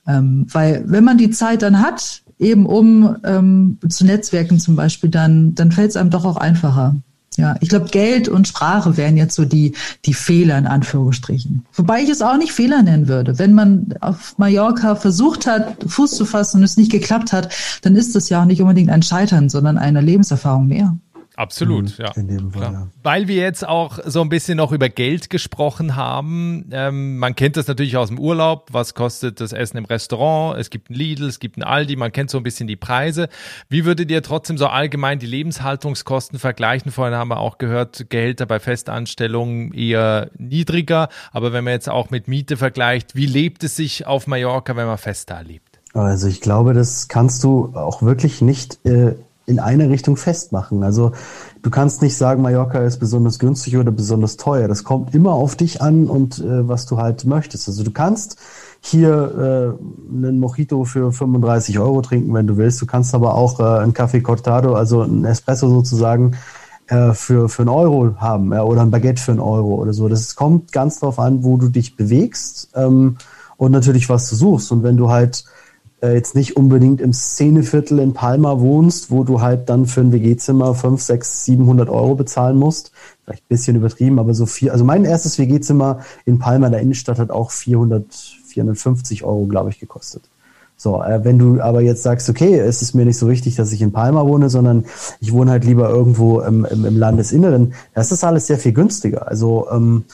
Ähm, 0.07 0.47
weil 0.51 0.83
wenn 0.87 1.03
man 1.03 1.17
die 1.17 1.31
Zeit 1.31 1.61
dann 1.61 1.79
hat, 1.79 2.21
eben 2.39 2.65
um 2.65 3.17
ähm, 3.23 3.77
zu 3.87 4.05
Netzwerken 4.05 4.59
zum 4.59 4.75
Beispiel, 4.75 5.09
dann, 5.09 5.55
dann 5.55 5.71
fällt 5.71 5.89
es 5.89 5.97
einem 5.97 6.09
doch 6.09 6.25
auch 6.25 6.37
einfacher. 6.37 6.95
Ja, 7.39 7.55
ich 7.61 7.69
glaube, 7.69 7.89
Geld 7.89 8.27
und 8.27 8.49
Sprache 8.49 8.97
wären 8.97 9.15
jetzt 9.15 9.35
so 9.35 9.45
die, 9.45 9.73
die 10.03 10.13
Fehler 10.13 10.57
in 10.57 10.67
Anführungsstrichen. 10.67 11.65
Wobei 11.73 12.01
ich 12.01 12.09
es 12.09 12.21
auch 12.21 12.35
nicht 12.37 12.51
Fehler 12.51 12.81
nennen 12.81 13.07
würde. 13.07 13.39
Wenn 13.39 13.53
man 13.53 13.93
auf 14.01 14.37
Mallorca 14.37 14.95
versucht 14.95 15.47
hat, 15.47 15.77
Fuß 15.87 16.11
zu 16.11 16.25
fassen 16.25 16.57
und 16.57 16.63
es 16.63 16.75
nicht 16.75 16.91
geklappt 16.91 17.31
hat, 17.31 17.53
dann 17.81 17.95
ist 17.95 18.13
das 18.15 18.27
ja 18.27 18.41
auch 18.41 18.45
nicht 18.45 18.61
unbedingt 18.61 18.89
ein 18.89 19.03
Scheitern, 19.03 19.47
sondern 19.47 19.77
eine 19.77 20.01
Lebenserfahrung 20.01 20.67
mehr. 20.67 20.97
Absolut, 21.39 21.97
mhm, 21.97 22.05
ja. 22.05 22.11
In 22.17 22.27
dem 22.27 22.51
Fall, 22.51 22.73
ja. 22.73 22.87
Weil 23.01 23.29
wir 23.29 23.37
jetzt 23.37 23.65
auch 23.65 23.97
so 24.05 24.19
ein 24.19 24.27
bisschen 24.27 24.57
noch 24.57 24.73
über 24.73 24.89
Geld 24.89 25.29
gesprochen 25.29 25.95
haben. 25.95 26.65
Ähm, 26.73 27.17
man 27.17 27.33
kennt 27.33 27.55
das 27.55 27.65
natürlich 27.65 27.95
aus 27.95 28.09
dem 28.09 28.19
Urlaub. 28.19 28.67
Was 28.73 28.93
kostet 28.93 29.39
das 29.39 29.53
Essen 29.53 29.77
im 29.77 29.85
Restaurant? 29.85 30.59
Es 30.59 30.69
gibt 30.69 30.89
ein 30.89 30.95
Lidl, 30.95 31.27
es 31.27 31.39
gibt 31.39 31.55
ein 31.55 31.63
Aldi. 31.63 31.95
Man 31.95 32.11
kennt 32.11 32.29
so 32.29 32.37
ein 32.37 32.43
bisschen 32.43 32.67
die 32.67 32.75
Preise. 32.75 33.29
Wie 33.69 33.85
würdet 33.85 34.11
ihr 34.11 34.21
trotzdem 34.21 34.57
so 34.57 34.67
allgemein 34.67 35.17
die 35.19 35.27
Lebenshaltungskosten 35.27 36.39
vergleichen? 36.39 36.91
Vorhin 36.91 37.15
haben 37.15 37.29
wir 37.29 37.39
auch 37.39 37.57
gehört, 37.57 38.09
Gehälter 38.09 38.45
bei 38.45 38.59
Festanstellungen 38.59 39.73
eher 39.73 40.31
niedriger. 40.37 41.07
Aber 41.31 41.53
wenn 41.53 41.63
man 41.63 41.71
jetzt 41.71 41.87
auch 41.87 42.09
mit 42.09 42.27
Miete 42.27 42.57
vergleicht, 42.57 43.15
wie 43.15 43.27
lebt 43.27 43.63
es 43.63 43.77
sich 43.77 44.05
auf 44.05 44.27
Mallorca, 44.27 44.75
wenn 44.75 44.87
man 44.87 44.97
fest 44.97 45.29
da 45.29 45.39
lebt? 45.39 45.79
Also 45.93 46.27
ich 46.27 46.41
glaube, 46.41 46.73
das 46.73 47.07
kannst 47.07 47.45
du 47.45 47.71
auch 47.75 48.01
wirklich 48.01 48.41
nicht 48.41 48.85
äh, 48.85 49.15
in 49.49 49.59
eine 49.59 49.89
Richtung 49.89 50.15
festmachen. 50.15 50.83
Also 50.83 51.11
du 51.61 51.69
kannst 51.69 52.01
nicht 52.01 52.15
sagen, 52.15 52.41
Mallorca 52.41 52.79
ist 52.79 52.99
besonders 52.99 53.39
günstig 53.39 53.75
oder 53.77 53.91
besonders 53.91 54.37
teuer. 54.37 54.67
Das 54.67 54.83
kommt 54.83 55.13
immer 55.15 55.33
auf 55.33 55.55
dich 55.55 55.81
an 55.81 56.07
und 56.07 56.39
äh, 56.39 56.67
was 56.67 56.85
du 56.85 56.97
halt 56.97 57.25
möchtest. 57.25 57.67
Also 57.67 57.83
du 57.83 57.91
kannst 57.91 58.37
hier 58.81 59.75
äh, 59.79 60.15
einen 60.15 60.39
Mojito 60.39 60.85
für 60.85 61.11
35 61.11 61.79
Euro 61.79 62.01
trinken, 62.01 62.33
wenn 62.33 62.47
du 62.47 62.57
willst. 62.57 62.81
Du 62.81 62.85
kannst 62.85 63.13
aber 63.13 63.33
auch 63.33 63.59
äh, 63.59 63.81
einen 63.81 63.93
Kaffee 63.93 64.21
Cortado, 64.21 64.75
also 64.75 65.01
einen 65.01 65.25
Espresso 65.25 65.67
sozusagen, 65.67 66.35
äh, 66.87 67.13
für, 67.13 67.49
für 67.49 67.63
einen 67.63 67.69
Euro 67.69 68.15
haben 68.17 68.53
ja, 68.53 68.63
oder 68.63 68.81
ein 68.81 68.91
Baguette 68.91 69.21
für 69.21 69.31
einen 69.31 69.41
Euro 69.41 69.75
oder 69.75 69.93
so. 69.93 70.07
Das 70.07 70.35
kommt 70.35 70.71
ganz 70.71 70.99
drauf 70.99 71.19
an, 71.19 71.43
wo 71.43 71.57
du 71.57 71.69
dich 71.69 71.95
bewegst 71.95 72.69
ähm, 72.75 73.17
und 73.57 73.71
natürlich, 73.71 74.09
was 74.09 74.29
du 74.29 74.35
suchst. 74.35 74.71
Und 74.71 74.83
wenn 74.83 74.97
du 74.97 75.09
halt 75.09 75.43
äh, 76.01 76.13
jetzt 76.13 76.35
nicht 76.35 76.57
unbedingt 76.57 77.01
im 77.01 77.13
Szeneviertel 77.13 77.99
in 77.99 78.13
Palma 78.13 78.59
wohnst, 78.59 79.11
wo 79.11 79.23
du 79.23 79.41
halt 79.41 79.69
dann 79.69 79.85
für 79.85 80.01
ein 80.01 80.11
WG-Zimmer 80.11 80.73
5, 80.73 81.01
6, 81.01 81.45
700 81.45 81.89
Euro 81.89 82.15
bezahlen 82.15 82.57
musst. 82.57 82.91
Vielleicht 83.25 83.43
ein 83.43 83.49
bisschen 83.49 83.75
übertrieben, 83.75 84.19
aber 84.19 84.33
so 84.33 84.45
viel. 84.45 84.71
Also 84.71 84.83
mein 84.85 85.05
erstes 85.05 85.37
WG-Zimmer 85.37 85.99
in 86.25 86.39
Palma 86.39 86.67
in 86.67 86.73
der 86.73 86.81
Innenstadt 86.81 87.19
hat 87.19 87.31
auch 87.31 87.51
400, 87.51 88.05
450 88.47 89.23
Euro, 89.23 89.45
glaube 89.45 89.69
ich, 89.69 89.79
gekostet. 89.79 90.23
So, 90.81 91.03
äh, 91.03 91.25
wenn 91.25 91.37
du 91.37 91.59
aber 91.61 91.81
jetzt 91.81 92.03
sagst, 92.03 92.29
okay, 92.29 92.57
es 92.57 92.81
ist 92.81 92.95
mir 92.95 93.03
nicht 93.03 93.17
so 93.17 93.27
wichtig, 93.27 93.55
dass 93.57 93.73
ich 93.73 93.81
in 93.81 93.91
Palma 93.91 94.25
wohne, 94.25 94.49
sondern 94.49 94.85
ich 95.19 95.33
wohne 95.33 95.51
halt 95.51 95.65
lieber 95.65 95.89
irgendwo 95.89 96.39
im, 96.39 96.63
im, 96.63 96.85
im 96.85 96.97
Landesinneren, 96.97 97.73
das 97.93 98.13
ist 98.13 98.23
alles 98.23 98.47
sehr 98.47 98.57
viel 98.57 98.71
günstiger. 98.71 99.27
Also 99.27 99.67
ähm, 99.71 100.05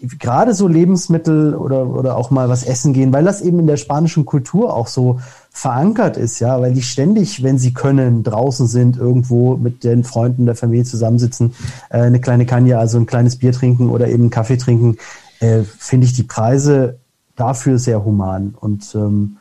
gerade 0.00 0.54
so 0.54 0.68
Lebensmittel 0.68 1.54
oder, 1.54 1.86
oder 1.86 2.16
auch 2.16 2.30
mal 2.30 2.48
was 2.48 2.62
essen 2.62 2.92
gehen, 2.92 3.12
weil 3.12 3.24
das 3.24 3.40
eben 3.40 3.58
in 3.58 3.66
der 3.66 3.76
spanischen 3.76 4.24
Kultur 4.24 4.74
auch 4.74 4.86
so 4.86 5.20
verankert 5.50 6.16
ist, 6.16 6.38
ja, 6.38 6.60
weil 6.60 6.72
die 6.72 6.82
ständig, 6.82 7.42
wenn 7.42 7.58
sie 7.58 7.72
können, 7.72 8.22
draußen 8.22 8.68
sind, 8.68 8.96
irgendwo 8.96 9.56
mit 9.56 9.82
den 9.84 10.04
Freunden 10.04 10.46
der 10.46 10.54
Familie 10.54 10.84
zusammensitzen, 10.84 11.54
äh, 11.90 11.98
eine 11.98 12.20
kleine 12.20 12.46
Kanja, 12.46 12.78
also 12.78 12.98
ein 12.98 13.06
kleines 13.06 13.36
Bier 13.36 13.52
trinken 13.52 13.90
oder 13.90 14.08
eben 14.08 14.30
Kaffee 14.30 14.56
trinken, 14.56 14.96
äh, 15.40 15.62
finde 15.62 16.06
ich 16.06 16.12
die 16.12 16.22
Preise 16.22 16.98
dafür 17.34 17.78
sehr 17.78 18.04
human. 18.04 18.54
Und 18.58 18.94
ähm, 18.94 19.38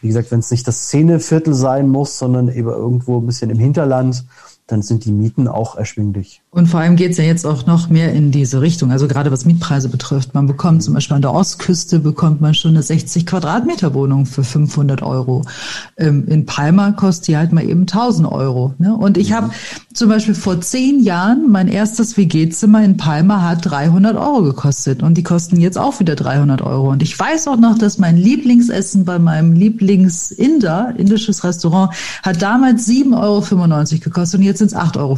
wie 0.00 0.08
gesagt, 0.08 0.30
wenn 0.30 0.40
es 0.40 0.50
nicht 0.50 0.66
das 0.66 0.84
Szeneviertel 0.84 1.52
sein 1.52 1.88
muss, 1.88 2.18
sondern 2.18 2.48
eben 2.48 2.68
irgendwo 2.68 3.18
ein 3.18 3.26
bisschen 3.26 3.50
im 3.50 3.58
Hinterland, 3.58 4.24
dann 4.70 4.82
sind 4.82 5.04
die 5.04 5.12
Mieten 5.12 5.48
auch 5.48 5.76
erschwinglich. 5.76 6.42
Und 6.50 6.66
vor 6.66 6.80
allem 6.80 6.96
geht 6.96 7.12
es 7.12 7.16
ja 7.16 7.24
jetzt 7.24 7.46
auch 7.46 7.66
noch 7.66 7.88
mehr 7.88 8.12
in 8.12 8.30
diese 8.30 8.60
Richtung. 8.60 8.90
Also 8.90 9.08
gerade 9.08 9.30
was 9.30 9.44
Mietpreise 9.44 9.88
betrifft. 9.88 10.34
Man 10.34 10.46
bekommt 10.46 10.82
zum 10.82 10.94
Beispiel 10.94 11.16
an 11.16 11.22
der 11.22 11.32
Ostküste 11.32 11.98
bekommt 12.00 12.40
man 12.40 12.54
schon 12.54 12.72
eine 12.72 12.82
60 12.82 13.26
Quadratmeter 13.26 13.94
Wohnung 13.94 14.26
für 14.26 14.44
500 14.44 15.02
Euro. 15.02 15.44
Ähm, 15.96 16.26
in 16.28 16.46
Palma 16.46 16.92
kostet 16.92 17.28
die 17.28 17.36
halt 17.36 17.52
mal 17.52 17.64
eben 17.64 17.82
1000 17.82 18.30
Euro. 18.30 18.74
Ne? 18.78 18.94
Und 18.94 19.18
ich 19.18 19.30
mhm. 19.30 19.34
habe 19.34 19.50
zum 19.92 20.08
Beispiel 20.08 20.34
vor 20.34 20.60
zehn 20.60 21.02
Jahren 21.02 21.50
mein 21.50 21.68
erstes 21.68 22.16
WG-Zimmer 22.16 22.84
in 22.84 22.96
Palma 22.96 23.42
hat 23.42 23.70
300 23.70 24.16
Euro 24.16 24.42
gekostet 24.42 25.02
und 25.02 25.14
die 25.14 25.22
kosten 25.22 25.60
jetzt 25.60 25.78
auch 25.78 26.00
wieder 26.00 26.16
300 26.16 26.62
Euro. 26.62 26.90
Und 26.90 27.02
ich 27.02 27.18
weiß 27.18 27.48
auch 27.48 27.56
noch, 27.56 27.78
dass 27.78 27.98
mein 27.98 28.16
Lieblingsessen 28.16 29.04
bei 29.04 29.18
meinem 29.18 29.52
Lieblings-Inder, 29.52 30.94
indisches 30.96 31.44
Restaurant, 31.44 31.92
hat 32.22 32.40
damals 32.42 32.88
7,95 32.88 33.12
Euro 33.20 34.00
gekostet 34.00 34.40
und 34.40 34.46
jetzt 34.46 34.59
sind 34.60 34.68
es 34.68 34.76
8,95 34.76 34.96
Euro. 34.98 35.16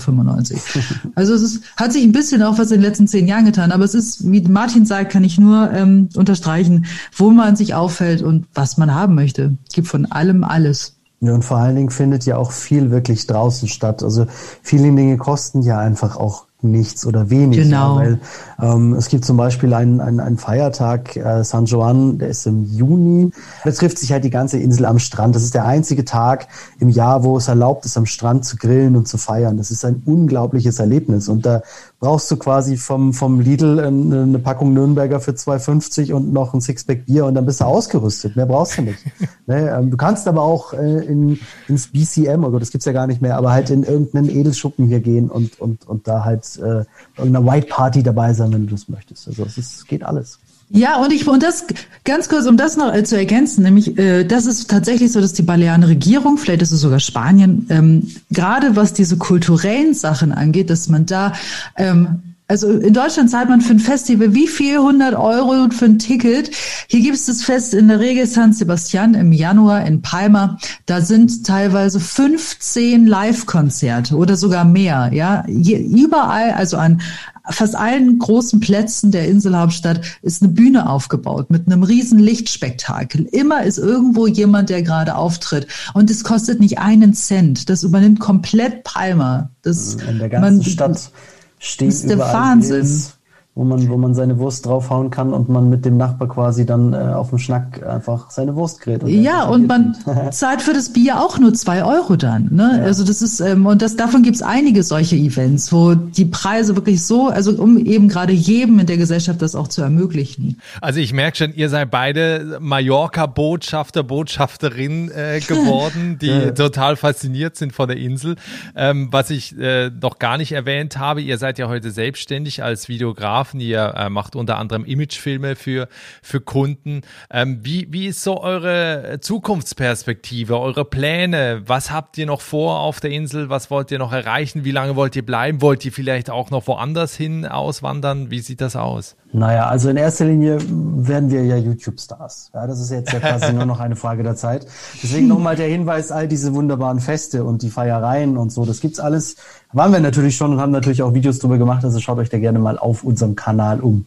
Also 1.15 1.35
es 1.35 1.43
ist, 1.43 1.63
hat 1.77 1.93
sich 1.93 2.03
ein 2.03 2.13
bisschen 2.13 2.43
auch 2.43 2.59
was 2.59 2.71
in 2.71 2.81
den 2.81 2.89
letzten 2.89 3.07
zehn 3.07 3.27
Jahren 3.27 3.45
getan, 3.45 3.71
aber 3.71 3.85
es 3.85 3.95
ist, 3.95 4.31
wie 4.31 4.41
Martin 4.41 4.87
sagt, 4.87 5.13
kann 5.13 5.25
ich 5.25 5.39
nur 5.39 5.71
ähm, 5.73 6.09
unterstreichen, 6.17 6.87
wo 7.15 7.31
man 7.31 7.57
sich 7.57 7.75
auffällt 7.75 8.23
und 8.23 8.47
was 8.55 8.79
man 8.79 8.95
haben 8.95 9.15
möchte. 9.15 9.57
Es 9.69 9.75
gibt 9.75 9.89
von 9.89 10.07
allem 10.07 10.45
alles. 10.45 10.97
Ja, 11.21 11.35
und 11.35 11.45
vor 11.45 11.59
allen 11.59 11.77
Dingen 11.77 11.91
findet 11.91 12.25
ja 12.25 12.37
auch 12.37 12.51
viel 12.51 12.91
wirklich 12.91 13.27
draußen 13.27 13.69
statt. 13.69 14.03
Also 14.03 14.27
viele 14.63 14.85
Dinge 14.85 15.19
kosten 15.19 15.63
ja 15.63 15.79
einfach 15.79 16.17
auch 16.17 16.47
nichts 16.63 17.07
oder 17.07 17.31
wenig. 17.31 17.59
Genau. 17.59 17.99
Ja, 17.99 18.05
weil 18.05 18.21
es 18.63 19.09
gibt 19.09 19.25
zum 19.25 19.37
Beispiel 19.37 19.75
einen, 19.75 20.01
einen, 20.01 20.21
einen 20.21 20.39
Feiertag, 20.39 21.17
äh, 21.17 21.43
San 21.43 21.65
Juan, 21.65 22.19
der 22.19 22.29
ist 22.29 22.47
im 22.47 22.65
Juni. 22.65 23.33
Da 23.65 23.73
trifft 23.73 23.99
sich 23.99 24.13
halt 24.13 24.23
die 24.23 24.31
ganze 24.31 24.59
Insel 24.59 24.87
am 24.87 25.01
Strand. 25.01 25.35
Das 25.35 25.43
ist 25.43 25.55
der 25.55 25.65
einzige 25.65 26.05
Tag 26.05 26.47
im 26.79 26.89
Jahr, 26.89 27.25
wo 27.25 27.37
es 27.37 27.49
erlaubt 27.49 27.85
ist, 27.87 27.97
am 27.97 28.07
Strand 28.07 28.45
zu 28.45 28.57
grillen 28.57 28.95
und 28.95 29.09
zu 29.09 29.19
feiern. 29.19 29.57
Das 29.57 29.73
ist 29.73 29.85
ein 29.85 30.03
unglaubliches 30.07 30.79
Erlebnis. 30.79 31.29
Und 31.29 31.45
da 31.45 31.63
brauchst 31.99 32.31
du 32.31 32.37
quasi 32.37 32.77
vom, 32.77 33.13
vom 33.13 33.41
Lidl 33.41 33.81
eine 33.81 34.39
Packung 34.39 34.75
Nürnberger 34.75 35.21
für 35.21 35.33
2,50 35.33 36.13
und 36.13 36.33
noch 36.33 36.55
ein 36.55 36.61
Sixpack 36.61 37.07
Bier 37.07 37.27
und 37.27 37.35
dann 37.35 37.47
bist 37.47 37.61
du 37.61 37.65
ausgerüstet. 37.65 38.37
Mehr 38.37 38.47
brauchst 38.47 38.79
du 38.79 38.83
nicht. 38.83 38.99
ne? 39.47 39.77
Ähm, 39.77 39.91
du 39.91 39.97
kannst 39.97 40.29
aber 40.29 40.43
auch 40.43 40.73
äh, 40.73 41.05
in, 41.05 41.39
ins 41.69 41.89
BCM, 41.89 42.45
oder 42.45 42.57
oh 42.57 42.59
das 42.59 42.71
gibt's 42.71 42.87
ja 42.87 42.93
gar 42.93 43.07
nicht 43.07 43.23
mehr, 43.23 43.37
aber 43.37 43.53
halt 43.53 43.71
in 43.71 43.83
irgendeinen 43.83 44.31
Edelschuppen 44.31 44.87
hier 44.87 45.01
gehen 45.01 45.31
und, 45.31 45.61
und, 45.61 45.89
und 45.89 46.07
da 46.07 46.25
halt 46.25 46.45
äh, 46.59 46.85
irgendeiner 47.17 47.47
White 47.47 47.67
Party 47.69 48.03
dabei 48.03 48.33
sein, 48.35 48.52
wenn 48.53 48.67
du 48.67 48.73
das 48.73 48.89
möchtest. 48.89 49.29
Also 49.29 49.45
es 49.45 49.59
ist, 49.59 49.89
geht 49.89 50.03
alles. 50.03 50.39
Ja, 50.75 50.97
und 51.03 51.13
ich 51.13 51.29
und 51.29 51.43
das 51.43 51.67
ganz 52.05 52.31
kurz, 52.31 52.47
um 52.47 52.57
das 52.57 52.79
noch 52.79 52.95
äh, 52.95 53.05
zu 53.05 53.17
ergänzen, 53.17 53.63
nämlich 53.63 53.99
äh, 53.99 54.25
das 54.25 54.47
ist 54.47 54.71
tatsächlich 54.71 55.13
so, 55.13 55.21
dass 55.21 55.35
die 55.35 55.43
Balearische 55.43 55.89
Regierung, 55.89 56.39
vielleicht 56.39 56.63
ist 56.63 56.73
es 56.73 56.81
sogar 56.81 56.99
Spanien, 56.99 57.67
ähm, 57.69 58.09
gerade 58.31 58.75
was 58.75 58.95
diese 58.95 59.19
kulturellen 59.19 59.93
Sachen 59.93 60.33
angeht, 60.33 60.71
dass 60.71 60.89
man 60.89 61.05
da 61.05 61.35
ähm, 61.77 62.23
also 62.53 62.71
in 62.71 62.93
Deutschland 62.93 63.31
zahlt 63.31 63.49
man 63.49 63.63
für 63.63 63.73
ein 63.73 63.79
Festival 63.79 64.35
wie 64.35 64.47
viel 64.47 64.75
100 64.75 65.15
Euro 65.15 65.71
für 65.71 65.87
ein 65.87 65.99
Ticket. 65.99 66.51
Hier 66.87 67.01
gibt 67.01 67.17
es 67.17 67.25
das 67.25 67.43
Fest 67.43 67.73
in 67.73 67.89
der 67.89 67.99
Regel 67.99 68.27
San 68.27 68.53
Sebastian 68.53 69.15
im 69.15 69.33
Januar 69.33 69.87
in 69.87 70.03
Palma. 70.03 70.59
Da 70.85 71.01
sind 71.01 71.47
teilweise 71.47 71.99
15 71.99 73.07
Live-Konzerte 73.07 74.17
oder 74.17 74.37
sogar 74.37 74.67
mehr. 74.67 75.11
Ja, 75.15 75.45
Hier, 75.47 75.81
überall, 75.81 76.51
also 76.51 76.77
an 76.77 77.01
fast 77.51 77.75
allen 77.75 78.19
großen 78.19 78.61
Plätzen 78.61 79.11
der 79.11 79.29
Inselhauptstadt 79.29 80.01
ist 80.23 80.43
eine 80.43 80.53
Bühne 80.53 80.89
aufgebaut 80.89 81.51
mit 81.51 81.67
einem 81.67 81.83
riesen 81.83 82.19
Lichtspektakel. 82.19 83.27
Immer 83.27 83.63
ist 83.65 83.79
irgendwo 83.79 84.27
jemand, 84.27 84.71
der 84.71 84.83
gerade 84.83 85.15
auftritt. 85.15 85.67
Und 85.95 86.11
es 86.11 86.25
kostet 86.25 86.61
nicht 86.61 86.79
einen 86.79 87.15
Cent. 87.15 87.69
Das 87.69 87.83
übernimmt 87.83 88.21
komplett 88.21 88.85
Palma. 88.85 89.51
Das, 89.63 89.95
in 89.95 90.19
der 90.19 90.29
ganzen 90.29 90.57
man, 90.59 90.65
Stadt 90.65 91.11
stehen 91.59 91.89
das 91.89 92.01
ist 92.01 92.09
der 92.09 92.19
Wahnsinn. 92.19 92.81
Grills 92.81 93.19
wo 93.55 93.65
man, 93.65 93.87
wo 93.91 93.99
man 93.99 94.15
seine 94.15 94.39
Wurst 94.39 94.65
draufhauen 94.65 95.11
kann 95.11 95.35
und 95.35 95.51
man 95.51 95.69
mit 95.69 95.85
dem 95.85 95.99
Nachbar 95.99 96.27
quasi 96.27 96.65
dann 96.65 96.95
äh, 96.95 96.97
auf 96.97 97.29
dem 97.29 97.39
Schnack 97.39 97.87
einfach 97.87 98.31
seine 98.31 98.57
Wurst 98.57 98.81
grillt. 98.81 99.03
Und 99.03 99.11
ja, 99.11 99.45
und 99.45 99.69
man 99.69 99.95
zahlt 100.31 100.63
für 100.63 100.73
das 100.73 100.95
Bier 100.95 101.21
auch 101.21 101.39
nur 101.39 101.53
zwei 101.53 101.85
Euro 101.85 102.17
dann. 102.17 102.49
Ne? 102.51 102.79
Ja. 102.79 102.85
Also 102.85 103.05
das 103.05 103.21
ist, 103.21 103.41
ähm, 103.41 103.67
und 103.67 103.83
das 103.83 103.97
davon 103.97 104.23
gibt's 104.23 104.41
einige 104.41 104.83
solche 104.83 105.17
Events, 105.17 105.71
wo 105.71 105.95
die 105.95 106.25
Preise 106.25 106.77
wirklich 106.77 107.05
so, 107.05 107.29
also 107.29 107.53
um 107.63 107.77
eben 107.77 108.09
gerade 108.09 108.33
jedem 108.33 108.79
in 108.79 108.87
der 108.87 108.97
Gesellschaft 108.97 109.43
das 109.43 109.55
auch 109.55 109.69
zu 109.69 109.83
ermöglichen. 109.83 110.59
Also 110.81 111.01
ich 111.01 111.13
merke 111.13 111.37
schon, 111.37 111.53
ihr 111.53 111.69
seid 111.69 111.91
beide 111.91 112.57
Mallorca-Botschafter, 112.59 114.03
Botschafterin 114.03 115.11
äh, 115.11 115.41
geworden, 115.41 116.17
die 116.23 116.29
ja. 116.29 116.51
total 116.53 116.97
fasziniert 116.97 117.57
sind 117.57 117.75
von 117.75 117.87
der 117.87 117.99
Insel. 117.99 118.37
Ähm, 118.75 119.09
was 119.11 119.29
ich 119.29 119.59
äh, 119.59 119.91
noch 119.91 120.19
gar 120.19 120.39
nicht 120.39 120.53
erwähnt 120.53 120.97
habe, 120.97 121.21
ihr 121.21 121.37
seid 121.37 121.59
ja 121.59 121.69
heute 121.69 121.91
selbstständig 121.91 122.63
als 122.63 122.89
Videograf 122.89 123.42
Fotografen, 123.43 123.61
ihr 123.61 123.95
äh, 123.97 124.09
macht 124.09 124.37
unter 124.37 124.59
anderem 124.59 124.85
Imagefilme 124.85 125.57
für, 125.57 125.89
für 126.23 126.41
Kunden. 126.41 127.03
Ähm, 127.31 127.61
wie, 127.63 127.89
wie 127.91 128.07
ist 128.07 128.23
so 128.23 128.41
eure 128.41 129.19
Zukunftsperspektive, 129.21 130.59
eure 130.59 130.85
Pläne? 130.85 131.63
Was 131.67 131.91
habt 131.91 132.19
ihr 132.19 132.27
noch 132.27 132.41
vor 132.41 132.81
auf 132.81 133.01
der 133.01 133.11
Insel? 133.11 133.49
Was 133.49 133.71
wollt 133.71 133.91
ihr 133.91 133.99
noch 133.99 134.13
erreichen? 134.13 134.65
Wie 134.65 134.71
lange 134.71 134.97
wollt 134.97 135.17
ihr 135.17 135.27
bleiben? 135.27 135.61
Wollt 135.61 135.85
ihr 135.85 135.93
vielleicht 135.93 136.31
auch 136.31 136.51
noch 136.51 136.67
woanders 136.67 137.17
hin 137.17 137.47
auswandern? 137.47 138.31
Wie 138.31 138.41
sieht 138.41 138.61
das 138.61 138.77
aus? 138.77 139.17
Naja, 139.35 139.67
also 139.67 139.89
in 139.89 139.97
erster 139.97 140.27
Linie 140.27 140.59
werden 140.61 141.31
wir 141.31 141.43
ja 141.43 141.57
YouTube-Stars. 141.57 142.51
Ja, 142.53 142.67
das 142.67 142.81
ist 142.81 142.91
jetzt 142.91 143.13
ja 143.13 143.19
quasi 143.19 143.53
nur 143.55 143.65
noch 143.65 143.81
eine 143.81 143.97
Frage 143.97 144.23
der 144.23 144.37
Zeit. 144.37 144.67
Deswegen 145.03 145.27
nochmal 145.27 145.57
der 145.57 145.69
Hinweis, 145.69 146.13
all 146.13 146.29
diese 146.29 146.55
wunderbaren 146.55 147.01
Feste 147.01 147.43
und 147.43 147.63
die 147.63 147.71
Feiereien 147.71 148.37
und 148.37 148.53
so, 148.53 148.67
das 148.67 148.81
gibt's 148.81 149.01
alles. 149.01 149.37
Waren 149.73 149.91
wir 149.91 150.01
natürlich 150.01 150.37
schon 150.37 150.53
und 150.53 150.61
haben 150.61 150.71
natürlich 150.71 151.03
auch 151.03 151.15
Videos 151.15 151.39
drüber 151.39 151.57
gemacht, 151.57 151.83
also 151.83 151.99
schaut 151.99 152.19
euch 152.19 152.29
da 152.29 152.39
gerne 152.39 152.59
mal 152.59 152.77
auf 152.77 153.05
unserem 153.05 153.32
Kanal 153.37 153.81
um. 153.81 154.07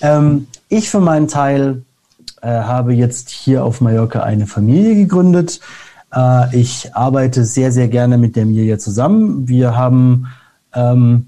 Ähm, 0.00 0.46
ich 0.68 0.90
für 0.90 1.00
meinen 1.00 1.28
Teil 1.28 1.82
äh, 2.42 2.48
habe 2.48 2.94
jetzt 2.94 3.30
hier 3.30 3.64
auf 3.64 3.80
Mallorca 3.80 4.22
eine 4.22 4.46
Familie 4.46 4.94
gegründet. 4.94 5.60
Äh, 6.14 6.56
ich 6.56 6.94
arbeite 6.94 7.44
sehr, 7.44 7.72
sehr 7.72 7.88
gerne 7.88 8.18
mit 8.18 8.36
der 8.36 8.46
Mirja 8.46 8.78
zusammen. 8.78 9.48
Wir 9.48 9.76
haben 9.76 10.26
ähm, 10.74 11.26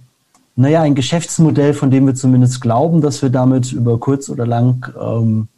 naja, 0.57 0.81
ein 0.83 0.95
Geschäftsmodell, 0.95 1.75
von 1.75 1.91
dem 1.91 2.07
wir 2.07 2.15
zumindest 2.15 2.63
glauben, 2.63 3.03
dass 3.03 3.21
wir 3.21 3.29
damit 3.29 3.73
über 3.73 4.01
kurz 4.01 4.31
oder 4.31 4.47
lang 4.47 4.91
ähm, 4.99 5.49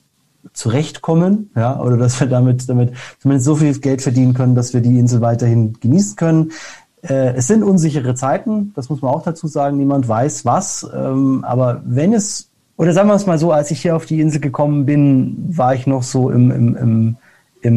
zurechtkommen, 0.53 1.51
ja, 1.55 1.81
oder 1.81 1.97
dass 1.97 2.19
wir 2.19 2.27
damit, 2.27 2.69
damit 2.69 2.93
zumindest 3.21 3.47
so 3.47 3.55
viel 3.55 3.79
Geld 3.79 4.03
verdienen 4.03 4.35
können, 4.35 4.57
dass 4.57 4.75
wir 4.75 4.81
die 4.81 4.99
Insel 4.99 5.21
weiterhin 5.21 5.75
genießen 5.75 6.17
können. 6.17 6.51
Äh, 7.03 7.35
es 7.35 7.47
sind 7.47 7.63
unsichere 7.63 8.15
Zeiten, 8.15 8.73
das 8.75 8.89
muss 8.89 9.03
man 9.03 9.13
auch 9.13 9.23
dazu 9.23 9.47
sagen, 9.47 9.77
niemand 9.77 10.09
weiß 10.09 10.45
was, 10.45 10.89
ähm, 10.95 11.45
aber 11.45 11.83
wenn 11.85 12.13
es, 12.13 12.51
oder 12.77 12.93
sagen 12.93 13.09
wir 13.09 13.15
es 13.15 13.27
mal 13.27 13.39
so, 13.39 13.53
als 13.53 13.71
ich 13.71 13.83
hier 13.83 13.97
auf 13.97 14.07
die 14.07 14.21
Insel 14.21 14.41
gekommen 14.41 14.87
bin, 14.87 15.37
war 15.49 15.75
ich 15.75 15.87
noch 15.87 16.03
so 16.03 16.31
im, 16.31 16.51
im, 16.51 16.77
im 16.77 17.17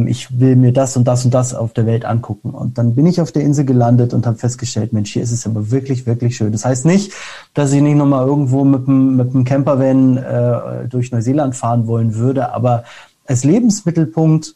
ich 0.07 0.39
will 0.39 0.55
mir 0.55 0.71
das 0.73 0.95
und 0.95 1.07
das 1.07 1.25
und 1.25 1.34
das 1.34 1.55
auf 1.55 1.73
der 1.73 1.86
Welt 1.86 2.05
angucken. 2.05 2.51
Und 2.51 2.77
dann 2.77 2.93
bin 2.95 3.07
ich 3.07 3.19
auf 3.19 3.31
der 3.31 3.41
Insel 3.41 3.65
gelandet 3.65 4.13
und 4.13 4.27
habe 4.27 4.38
festgestellt, 4.38 4.93
Mensch, 4.93 5.12
hier 5.12 5.23
ist 5.23 5.31
es 5.31 5.47
aber 5.47 5.71
wirklich, 5.71 6.05
wirklich 6.05 6.38
schön. 6.38 6.51
Das 6.51 6.65
heißt 6.65 6.86
nicht, 6.86 7.13
dass 7.55 7.73
ich 7.73 7.81
nicht 7.81 7.95
nochmal 7.95 8.27
irgendwo 8.27 8.63
mit 8.63 8.88
einem, 8.88 9.15
mit 9.15 9.34
einem 9.34 9.43
Campervan 9.43 10.17
äh, 10.17 10.88
durch 10.88 11.12
Neuseeland 11.12 11.55
fahren 11.55 11.88
wollen 11.88 12.15
würde, 12.15 12.53
aber 12.53 12.84
als 13.25 13.43
Lebensmittelpunkt 13.43 14.55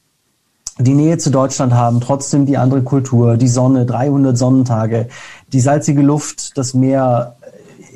die 0.77 0.93
Nähe 0.93 1.17
zu 1.17 1.29
Deutschland 1.31 1.73
haben, 1.73 2.01
trotzdem 2.01 2.45
die 2.45 2.57
andere 2.57 2.83
Kultur, 2.83 3.37
die 3.37 3.47
Sonne, 3.47 3.85
300 3.85 4.37
Sonnentage, 4.37 5.07
die 5.53 5.59
salzige 5.59 6.01
Luft, 6.01 6.57
das 6.57 6.73
Meer. 6.73 7.35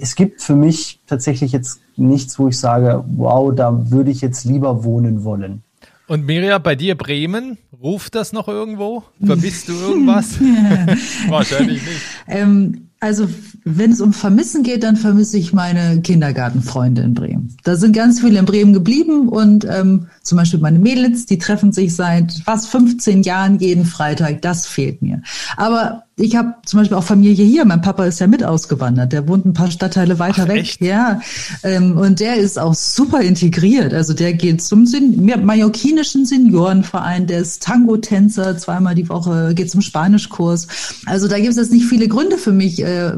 Es 0.01 0.15
gibt 0.15 0.41
für 0.41 0.55
mich 0.55 1.01
tatsächlich 1.07 1.51
jetzt 1.51 1.81
nichts, 1.97 2.39
wo 2.39 2.47
ich 2.47 2.57
sage, 2.57 3.03
wow, 3.17 3.53
da 3.53 3.91
würde 3.91 4.11
ich 4.11 4.21
jetzt 4.21 4.45
lieber 4.45 4.83
wohnen 4.83 5.23
wollen. 5.23 5.63
Und 6.07 6.25
Mirja, 6.25 6.57
bei 6.57 6.75
dir 6.75 6.95
Bremen, 6.95 7.57
ruft 7.81 8.15
das 8.15 8.33
noch 8.33 8.47
irgendwo? 8.47 9.03
Vermisst 9.23 9.67
du 9.67 9.73
irgendwas? 9.73 10.39
Wahrscheinlich 11.29 11.83
nicht. 11.83 12.01
Ähm, 12.27 12.89
also, 12.99 13.27
wenn 13.77 13.91
es 13.91 14.01
um 14.01 14.13
Vermissen 14.13 14.63
geht, 14.63 14.83
dann 14.83 14.95
vermisse 14.95 15.37
ich 15.37 15.53
meine 15.53 16.01
Kindergartenfreunde 16.01 17.01
in 17.01 17.13
Bremen. 17.13 17.57
Da 17.63 17.75
sind 17.75 17.95
ganz 17.95 18.19
viele 18.19 18.39
in 18.39 18.45
Bremen 18.45 18.73
geblieben 18.73 19.29
und 19.29 19.65
ähm, 19.65 20.07
zum 20.23 20.37
Beispiel 20.37 20.59
meine 20.59 20.79
Mädels, 20.79 21.25
die 21.25 21.37
treffen 21.37 21.71
sich 21.71 21.95
seit 21.95 22.33
fast 22.45 22.67
15 22.69 23.23
Jahren 23.23 23.59
jeden 23.59 23.85
Freitag. 23.85 24.41
Das 24.41 24.67
fehlt 24.67 25.01
mir. 25.01 25.21
Aber 25.57 26.03
ich 26.19 26.35
habe 26.35 26.55
zum 26.65 26.79
Beispiel 26.79 26.97
auch 26.97 27.03
Familie 27.03 27.45
hier. 27.45 27.65
Mein 27.65 27.81
Papa 27.81 28.05
ist 28.05 28.19
ja 28.19 28.27
mit 28.27 28.43
ausgewandert. 28.43 29.13
Der 29.13 29.27
wohnt 29.27 29.45
ein 29.45 29.53
paar 29.53 29.71
Stadtteile 29.71 30.19
weiter 30.19 30.43
Ach, 30.43 30.49
weg. 30.49 30.61
Echt? 30.61 30.81
Ja. 30.81 31.21
Ähm, 31.63 31.97
und 31.97 32.19
der 32.19 32.35
ist 32.35 32.59
auch 32.59 32.73
super 32.73 33.21
integriert. 33.21 33.93
Also 33.93 34.13
der 34.13 34.33
geht 34.33 34.61
zum 34.61 34.85
Sen 34.85 35.25
mallorquinischen 35.43 36.25
Seniorenverein, 36.25 37.27
der 37.27 37.39
ist 37.39 37.63
Tango-Tänzer 37.63 38.57
zweimal 38.57 38.95
die 38.95 39.07
Woche, 39.07 39.53
geht 39.55 39.71
zum 39.71 39.81
Spanischkurs. 39.81 40.67
Also 41.05 41.27
da 41.27 41.37
gibt 41.37 41.51
es 41.51 41.55
jetzt 41.55 41.71
nicht 41.71 41.85
viele 41.85 42.07
Gründe 42.07 42.37
für 42.37 42.51
mich, 42.51 42.83
äh, 42.83 43.13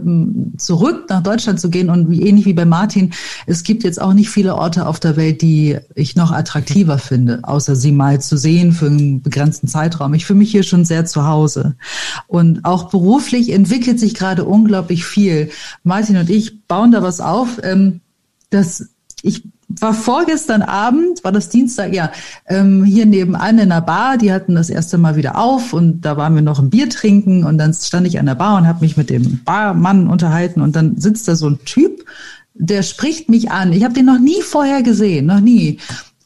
zurück 0.58 1.06
nach 1.10 1.24
Deutschland 1.24 1.60
zu 1.60 1.70
gehen. 1.70 1.90
Und 1.90 2.10
wie, 2.10 2.22
ähnlich 2.22 2.46
wie 2.46 2.54
bei 2.54 2.66
Martin, 2.66 3.12
es 3.48 3.64
gibt 3.64 3.84
jetzt 3.84 4.02
auch 4.02 4.14
nicht 4.14 4.30
viele 4.30 4.56
Orte 4.56 4.86
auf 4.86 5.00
der 5.00 5.18
Welt, 5.18 5.42
die 5.42 5.78
ich 5.96 6.16
noch 6.16 6.32
attraktiver 6.32 7.00
finde, 7.00 7.40
außer 7.44 7.76
sie 7.76 7.92
mal 7.92 8.22
zu 8.22 8.38
sehen 8.38 8.72
für 8.72 8.88
einen 8.88 9.22
begrenzten 9.22 9.68
Zeitraum. 9.68 10.14
Ich 10.14 10.26
fühle 10.26 10.40
mich 10.40 10.52
hier 10.52 10.64
schon 10.64 10.86
sehr 10.86 11.06
zu 11.06 11.26
Hause. 11.26 11.76
Und 12.28 12.64
auch 12.64 12.91
beruflich 12.92 13.52
entwickelt 13.52 14.00
sich 14.00 14.14
gerade 14.14 14.46
unglaublich 14.46 15.06
viel. 15.06 15.50
Martin 15.84 16.18
und 16.18 16.30
ich 16.30 16.68
bauen 16.68 16.92
da 16.92 17.02
was 17.02 17.20
auf. 17.20 17.60
Ähm, 17.64 18.02
das, 18.52 18.90
ich 19.24 19.44
war 19.80 19.94
vorgestern 19.94 20.62
Abend, 20.62 21.24
war 21.24 21.32
das 21.32 21.50
Dienstag, 21.50 21.94
ja, 21.94 22.12
ähm, 22.48 22.84
hier 22.84 23.06
nebenan 23.06 23.58
in 23.58 23.70
der 23.70 23.82
Bar, 23.82 24.18
die 24.18 24.34
hatten 24.34 24.56
das 24.56 24.70
erste 24.70 24.98
Mal 24.98 25.16
wieder 25.16 25.38
auf 25.38 25.72
und 25.72 26.02
da 26.02 26.18
waren 26.18 26.36
wir 26.36 26.42
noch 26.42 26.60
ein 26.60 26.70
Bier 26.70 26.90
trinken 26.90 27.46
und 27.46 27.58
dann 27.58 27.74
stand 27.74 28.06
ich 28.06 28.20
an 28.20 28.26
der 28.26 28.36
Bar 28.36 28.58
und 28.58 28.68
habe 28.68 28.82
mich 28.82 28.98
mit 28.98 29.10
dem 29.10 29.42
Barmann 29.46 30.08
unterhalten 30.08 30.62
und 30.62 30.76
dann 30.76 30.98
sitzt 30.98 31.28
da 31.30 31.36
so 31.36 31.50
ein 31.50 31.60
Typ, 31.64 32.06
der 32.54 32.84
spricht 32.84 33.30
mich 33.30 33.52
an. 33.52 33.72
Ich 33.72 33.84
habe 33.86 33.94
den 33.94 34.06
noch 34.06 34.20
nie 34.20 34.42
vorher 34.42 34.84
gesehen, 34.84 35.28
noch 35.28 35.40
nie 35.40 35.80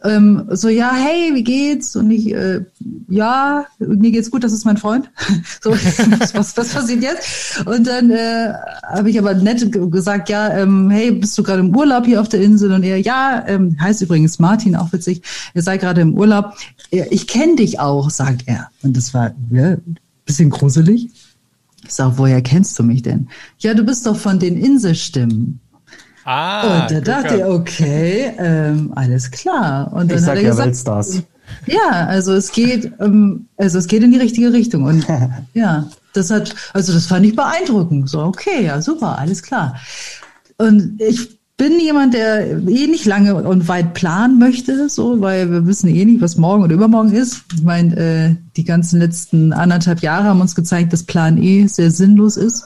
ähm, 0.05 0.43
so, 0.51 0.69
ja, 0.69 0.93
hey, 0.93 1.33
wie 1.33 1.43
geht's? 1.43 1.95
Und 1.95 2.11
ich, 2.11 2.33
äh, 2.33 2.61
ja, 3.09 3.65
mir 3.79 4.11
geht's 4.11 4.31
gut, 4.31 4.43
das 4.43 4.53
ist 4.53 4.65
mein 4.65 4.77
Freund. 4.77 5.09
so, 5.61 5.71
was, 5.71 6.55
was, 6.55 6.69
passiert 6.69 7.03
jetzt? 7.03 7.65
Und 7.65 7.87
dann 7.87 8.09
äh, 8.11 8.53
habe 8.83 9.09
ich 9.09 9.19
aber 9.19 9.33
nett 9.33 9.71
gesagt, 9.91 10.29
ja, 10.29 10.55
ähm, 10.57 10.89
hey, 10.89 11.11
bist 11.11 11.37
du 11.37 11.43
gerade 11.43 11.61
im 11.61 11.75
Urlaub 11.75 12.05
hier 12.05 12.21
auf 12.21 12.29
der 12.29 12.41
Insel? 12.41 12.71
Und 12.71 12.83
er, 12.83 12.99
ja, 12.99 13.43
ähm, 13.47 13.77
heißt 13.79 14.01
übrigens 14.01 14.39
Martin, 14.39 14.75
auch 14.75 14.91
witzig, 14.93 15.21
er 15.53 15.61
sei 15.61 15.77
gerade 15.77 16.01
im 16.01 16.13
Urlaub. 16.13 16.53
Ich 16.91 17.27
kenne 17.27 17.55
dich 17.55 17.79
auch, 17.79 18.09
sagt 18.09 18.43
er. 18.45 18.69
Und 18.83 18.95
das 18.95 19.13
war 19.13 19.33
ja, 19.51 19.77
bisschen 20.25 20.49
gruselig. 20.49 21.09
Ich 21.83 21.93
sag, 21.93 22.17
woher 22.17 22.41
kennst 22.41 22.77
du 22.79 22.83
mich 22.83 23.03
denn? 23.03 23.27
Ja, 23.59 23.73
du 23.73 23.83
bist 23.83 24.05
doch 24.05 24.17
von 24.17 24.39
den 24.39 24.57
Inselstimmen. 24.57 25.59
Ah, 26.25 26.83
und 26.83 26.91
da 26.91 27.01
dachte 27.01 27.37
ich, 27.37 27.43
okay, 27.45 28.31
ähm, 28.39 28.91
alles 28.95 29.29
klar. 29.29 29.93
Und 29.93 30.09
dann 30.09 30.17
ich 30.17 30.23
sag 30.23 30.31
hat 30.31 30.43
er 30.43 30.43
ja 30.43 30.57
Weltstars. 30.57 31.21
Ja, 31.67 32.07
also 32.07 32.33
es 32.33 32.51
geht, 32.51 32.91
ähm, 32.99 33.47
also 33.57 33.77
es 33.77 33.87
geht 33.87 34.01
in 34.01 34.11
die 34.11 34.17
richtige 34.17 34.51
Richtung. 34.51 34.83
Und 34.83 35.05
ja, 35.53 35.87
das 36.13 36.31
hat, 36.31 36.55
also 36.73 36.93
das 36.93 37.05
fand 37.05 37.27
ich 37.27 37.35
beeindruckend. 37.35 38.09
So, 38.09 38.21
okay, 38.21 38.65
ja, 38.65 38.81
super, 38.81 39.19
alles 39.19 39.43
klar. 39.43 39.75
Und 40.57 40.99
ich 40.99 41.37
bin 41.57 41.79
jemand, 41.79 42.15
der 42.15 42.57
eh 42.67 42.87
nicht 42.87 43.05
lange 43.05 43.35
und 43.35 43.67
weit 43.67 43.93
planen 43.93 44.39
möchte, 44.39 44.89
so, 44.89 45.21
weil 45.21 45.51
wir 45.51 45.67
wissen 45.67 45.87
eh 45.87 46.05
nicht, 46.05 46.21
was 46.21 46.37
morgen 46.37 46.63
oder 46.63 46.73
übermorgen 46.73 47.13
ist. 47.13 47.43
Ich 47.53 47.63
meine, 47.63 47.95
äh, 47.95 48.35
die 48.57 48.65
ganzen 48.65 48.99
letzten 48.99 49.53
anderthalb 49.53 50.01
Jahre 50.01 50.25
haben 50.25 50.41
uns 50.41 50.55
gezeigt, 50.55 50.91
dass 50.91 51.03
Plan 51.03 51.41
E 51.41 51.67
sehr 51.67 51.91
sinnlos 51.91 52.35
ist. 52.35 52.65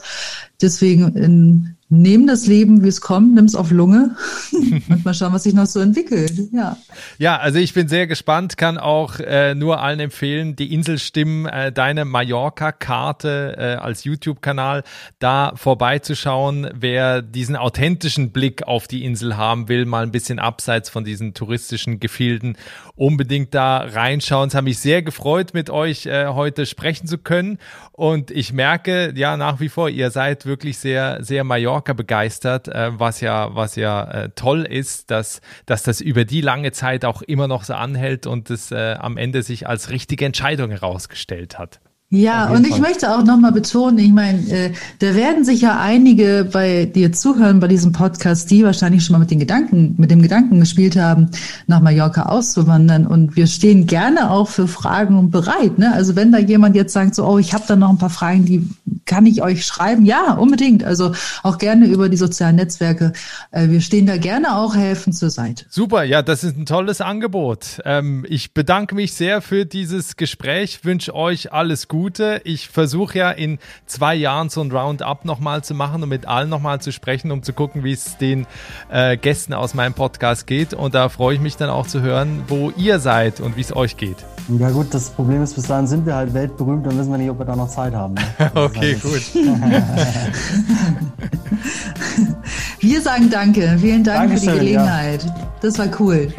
Deswegen 0.60 1.14
in 1.14 1.76
nehmen 1.90 2.28
das 2.28 2.46
Leben, 2.46 2.84
wie 2.84 2.88
es 2.88 3.00
kommt, 3.00 3.34
nimm 3.34 3.46
es 3.46 3.56
auf 3.56 3.72
Lunge 3.72 4.14
und 4.52 5.04
mal 5.04 5.12
schauen, 5.12 5.32
was 5.32 5.42
sich 5.42 5.54
noch 5.54 5.66
so 5.66 5.80
entwickelt. 5.80 6.32
Ja. 6.52 6.76
Ja, 7.18 7.36
also 7.38 7.58
ich 7.58 7.74
bin 7.74 7.88
sehr 7.88 8.06
gespannt, 8.06 8.56
kann 8.56 8.78
auch 8.78 9.18
äh, 9.18 9.56
nur 9.56 9.80
allen 9.82 9.98
empfehlen, 9.98 10.54
die 10.54 10.72
Inselstimmen, 10.72 11.46
äh, 11.46 11.72
deine 11.72 12.04
Mallorca-Karte 12.04 13.56
äh, 13.58 13.62
als 13.82 14.04
YouTube-Kanal, 14.04 14.84
da 15.18 15.52
vorbeizuschauen, 15.56 16.70
wer 16.74 17.22
diesen 17.22 17.56
authentischen 17.56 18.30
Blick 18.30 18.62
auf 18.62 18.86
die 18.86 19.04
Insel 19.04 19.36
haben 19.36 19.68
will, 19.68 19.84
mal 19.84 20.04
ein 20.04 20.12
bisschen 20.12 20.38
abseits 20.38 20.88
von 20.90 21.04
diesen 21.04 21.34
touristischen 21.34 21.98
Gefilden, 21.98 22.56
unbedingt 22.94 23.52
da 23.52 23.78
reinschauen. 23.78 24.48
Es 24.48 24.54
hat 24.54 24.62
mich 24.64 24.78
sehr 24.78 25.02
gefreut, 25.02 25.54
mit 25.54 25.70
euch 25.70 26.06
äh, 26.06 26.28
heute 26.28 26.66
sprechen 26.66 27.08
zu 27.08 27.18
können 27.18 27.58
und 27.92 28.30
ich 28.30 28.52
merke 28.52 29.12
ja 29.16 29.36
nach 29.36 29.58
wie 29.58 29.68
vor, 29.68 29.88
ihr 29.88 30.10
seid 30.12 30.46
wirklich 30.46 30.78
sehr, 30.78 31.18
sehr 31.24 31.42
Mallorca 31.42 31.79
Mallorca 31.80 31.92
begeistert, 31.94 32.68
äh, 32.68 32.98
was 32.98 33.20
ja, 33.20 33.54
was 33.54 33.76
ja 33.76 34.04
äh, 34.04 34.30
toll 34.34 34.64
ist, 34.64 35.10
dass, 35.10 35.40
dass 35.66 35.82
das 35.82 36.00
über 36.00 36.24
die 36.24 36.42
lange 36.42 36.72
Zeit 36.72 37.04
auch 37.04 37.22
immer 37.22 37.48
noch 37.48 37.64
so 37.64 37.74
anhält 37.74 38.26
und 38.26 38.50
es 38.50 38.70
äh, 38.70 38.96
am 38.98 39.16
Ende 39.16 39.42
sich 39.42 39.66
als 39.66 39.88
richtige 39.90 40.26
Entscheidung 40.26 40.70
herausgestellt 40.70 41.58
hat. 41.58 41.80
Ja, 42.12 42.50
und 42.50 42.66
ich 42.66 42.72
Fall. 42.72 42.80
möchte 42.80 43.14
auch 43.14 43.22
nochmal 43.22 43.52
betonen, 43.52 43.98
ich 43.98 44.10
meine, 44.10 44.40
äh, 44.50 44.72
da 44.98 45.14
werden 45.14 45.44
sicher 45.44 45.78
einige 45.78 46.48
bei 46.52 46.86
dir 46.86 47.12
zuhören 47.12 47.60
bei 47.60 47.68
diesem 47.68 47.92
Podcast, 47.92 48.50
die 48.50 48.64
wahrscheinlich 48.64 49.04
schon 49.04 49.12
mal 49.12 49.20
mit 49.20 49.30
den 49.30 49.38
Gedanken, 49.38 49.94
mit 49.96 50.10
dem 50.10 50.20
Gedanken 50.20 50.58
gespielt 50.58 50.96
haben, 50.96 51.30
nach 51.68 51.80
Mallorca 51.80 52.22
auszuwandern. 52.22 53.06
Und 53.06 53.36
wir 53.36 53.46
stehen 53.46 53.86
gerne 53.86 54.32
auch 54.32 54.48
für 54.48 54.66
Fragen 54.66 55.30
bereit. 55.30 55.78
Ne? 55.78 55.92
Also 55.94 56.16
wenn 56.16 56.32
da 56.32 56.38
jemand 56.38 56.74
jetzt 56.74 56.94
sagt, 56.94 57.14
so, 57.14 57.24
oh, 57.24 57.38
ich 57.38 57.54
habe 57.54 57.62
da 57.68 57.76
noch 57.76 57.90
ein 57.90 57.98
paar 57.98 58.10
Fragen, 58.10 58.44
die 58.44 58.68
kann 59.06 59.24
ich 59.24 59.40
euch 59.40 59.64
schreiben? 59.64 60.04
Ja, 60.04 60.32
unbedingt. 60.32 60.82
Also 60.82 61.12
auch 61.44 61.58
gerne 61.58 61.86
über 61.86 62.08
die 62.08 62.16
sozialen 62.16 62.56
Netzwerke. 62.56 63.12
Äh, 63.52 63.68
wir 63.68 63.80
stehen 63.80 64.06
da 64.06 64.16
gerne 64.16 64.56
auch 64.56 64.74
helfen 64.74 65.12
zur 65.12 65.30
Seite. 65.30 65.66
Super, 65.68 66.02
ja, 66.02 66.22
das 66.22 66.42
ist 66.42 66.56
ein 66.56 66.66
tolles 66.66 67.00
Angebot. 67.00 67.80
Ähm, 67.84 68.26
ich 68.28 68.52
bedanke 68.52 68.96
mich 68.96 69.14
sehr 69.14 69.42
für 69.42 69.64
dieses 69.64 70.16
Gespräch, 70.16 70.84
wünsche 70.84 71.14
euch 71.14 71.52
alles 71.52 71.86
Gute. 71.86 71.99
Gute. 72.00 72.40
Ich 72.44 72.70
versuche 72.70 73.18
ja 73.18 73.30
in 73.30 73.58
zwei 73.84 74.14
Jahren 74.14 74.48
so 74.48 74.62
ein 74.62 74.72
Roundup 74.72 75.26
nochmal 75.26 75.62
zu 75.62 75.74
machen 75.74 76.02
und 76.02 76.08
mit 76.08 76.26
allen 76.26 76.48
nochmal 76.48 76.80
zu 76.80 76.92
sprechen, 76.92 77.30
um 77.30 77.42
zu 77.42 77.52
gucken, 77.52 77.84
wie 77.84 77.92
es 77.92 78.16
den 78.16 78.46
äh, 78.88 79.18
Gästen 79.18 79.52
aus 79.52 79.74
meinem 79.74 79.92
Podcast 79.92 80.46
geht. 80.46 80.72
Und 80.72 80.94
da 80.94 81.10
freue 81.10 81.34
ich 81.34 81.42
mich 81.42 81.58
dann 81.58 81.68
auch 81.68 81.86
zu 81.86 82.00
hören, 82.00 82.44
wo 82.48 82.72
ihr 82.74 83.00
seid 83.00 83.40
und 83.40 83.58
wie 83.58 83.60
es 83.60 83.76
euch 83.76 83.98
geht. 83.98 84.16
Ja 84.48 84.70
gut, 84.70 84.94
das 84.94 85.10
Problem 85.10 85.42
ist, 85.42 85.56
bis 85.56 85.64
dahin 85.64 85.86
sind 85.86 86.06
wir 86.06 86.14
halt 86.14 86.32
weltberühmt 86.32 86.86
und 86.86 86.98
wissen 86.98 87.10
wir 87.10 87.18
nicht, 87.18 87.28
ob 87.28 87.38
wir 87.38 87.44
da 87.44 87.54
noch 87.54 87.68
Zeit 87.68 87.92
haben. 87.92 88.14
Ne? 88.14 88.22
okay, 88.54 88.94
gut. 88.94 89.20
wir 92.80 93.02
sagen 93.02 93.28
danke. 93.28 93.76
Vielen 93.78 94.04
Dank 94.04 94.30
Dankeschön, 94.30 94.48
für 94.48 94.54
die 94.54 94.60
Gelegenheit. 94.60 95.24
Ja. 95.24 95.34
Das 95.60 95.78
war 95.78 95.88
cool. 96.00 96.32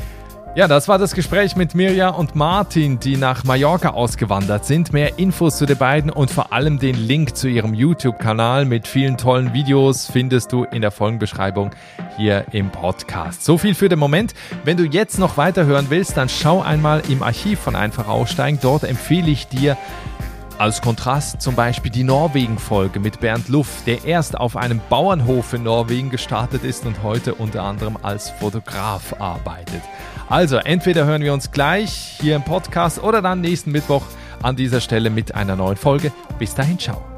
Ja, 0.54 0.68
das 0.68 0.90
war 0.90 0.98
das 0.98 1.14
Gespräch 1.14 1.56
mit 1.56 1.76
Mirja 1.76 2.10
und 2.10 2.36
Martin, 2.36 3.00
die 3.00 3.16
nach 3.16 3.46
Mallorca 3.46 3.92
ausgewandert 3.92 4.66
sind. 4.66 4.92
Mehr 4.92 5.18
Infos 5.18 5.56
zu 5.56 5.66
den 5.66 5.78
beiden 5.78 6.12
und 6.12 6.30
vor 6.30 6.52
allem 6.52 6.78
den 6.78 6.96
Link 6.96 7.38
zu 7.38 7.48
ihrem 7.48 7.74
YouTube-Kanal 7.74 8.66
mit 8.66 8.86
vielen 8.86 9.16
tollen 9.16 9.54
Videos 9.54 10.08
findest 10.12 10.52
du 10.52 10.66
in 10.66 10.82
der 10.82 10.92
Folgenbeschreibung 10.92 11.72
hier 12.18 12.44
im 12.52 12.70
Podcast. 12.70 13.46
So 13.46 13.58
viel 13.58 13.74
für 13.74 13.88
den 13.88 13.98
Moment. 13.98 14.34
Wenn 14.66 14.76
du 14.76 14.84
jetzt 14.84 15.20
noch 15.20 15.38
weiterhören 15.38 15.86
willst, 15.88 16.18
dann 16.18 16.28
schau 16.28 16.62
einmal 16.62 17.02
im 17.08 17.24
Archiv 17.24 17.58
von 17.58 17.78
Einfach 17.78 18.10
aussteigen. 18.10 18.60
Dort 18.62 18.84
empfehle 18.84 19.32
ich 19.32 19.48
dir 19.48 19.78
als 20.58 20.82
Kontrast 20.82 21.42
zum 21.42 21.56
Beispiel 21.56 21.92
die 21.92 22.04
Norwegen-Folge 22.04 23.00
mit 23.00 23.22
Bernd 23.22 23.48
Luff, 23.48 23.84
der 23.86 24.04
erst 24.04 24.38
auf 24.38 24.58
einem 24.58 24.82
Bauernhof 24.90 25.54
in 25.54 25.64
Norwegen 25.64 26.10
gestartet 26.10 26.66
ist 26.66 26.86
und 26.86 27.04
heute 27.04 27.36
unter 27.36 27.64
anderem 27.64 27.98
als 28.02 28.30
Fotograf 28.32 29.16
arbeitet. 29.18 29.82
Also, 30.32 30.56
entweder 30.56 31.04
hören 31.04 31.24
wir 31.24 31.34
uns 31.34 31.52
gleich 31.52 32.17
hier 32.22 32.38
im 32.38 32.44
Podcast 32.44 33.04
oder 33.04 33.22
dann 33.22 33.41
nächsten 33.41 33.74
Mittwoch 33.74 34.04
an 34.41 34.56
dieser 34.56 34.80
Stelle 34.80 35.10
mit 35.10 35.36
einer 35.36 35.58
neuen 35.58 35.76
Folge. 35.76 36.13
Bis 36.39 36.56
dahin, 36.56 36.80
ciao. 36.80 37.11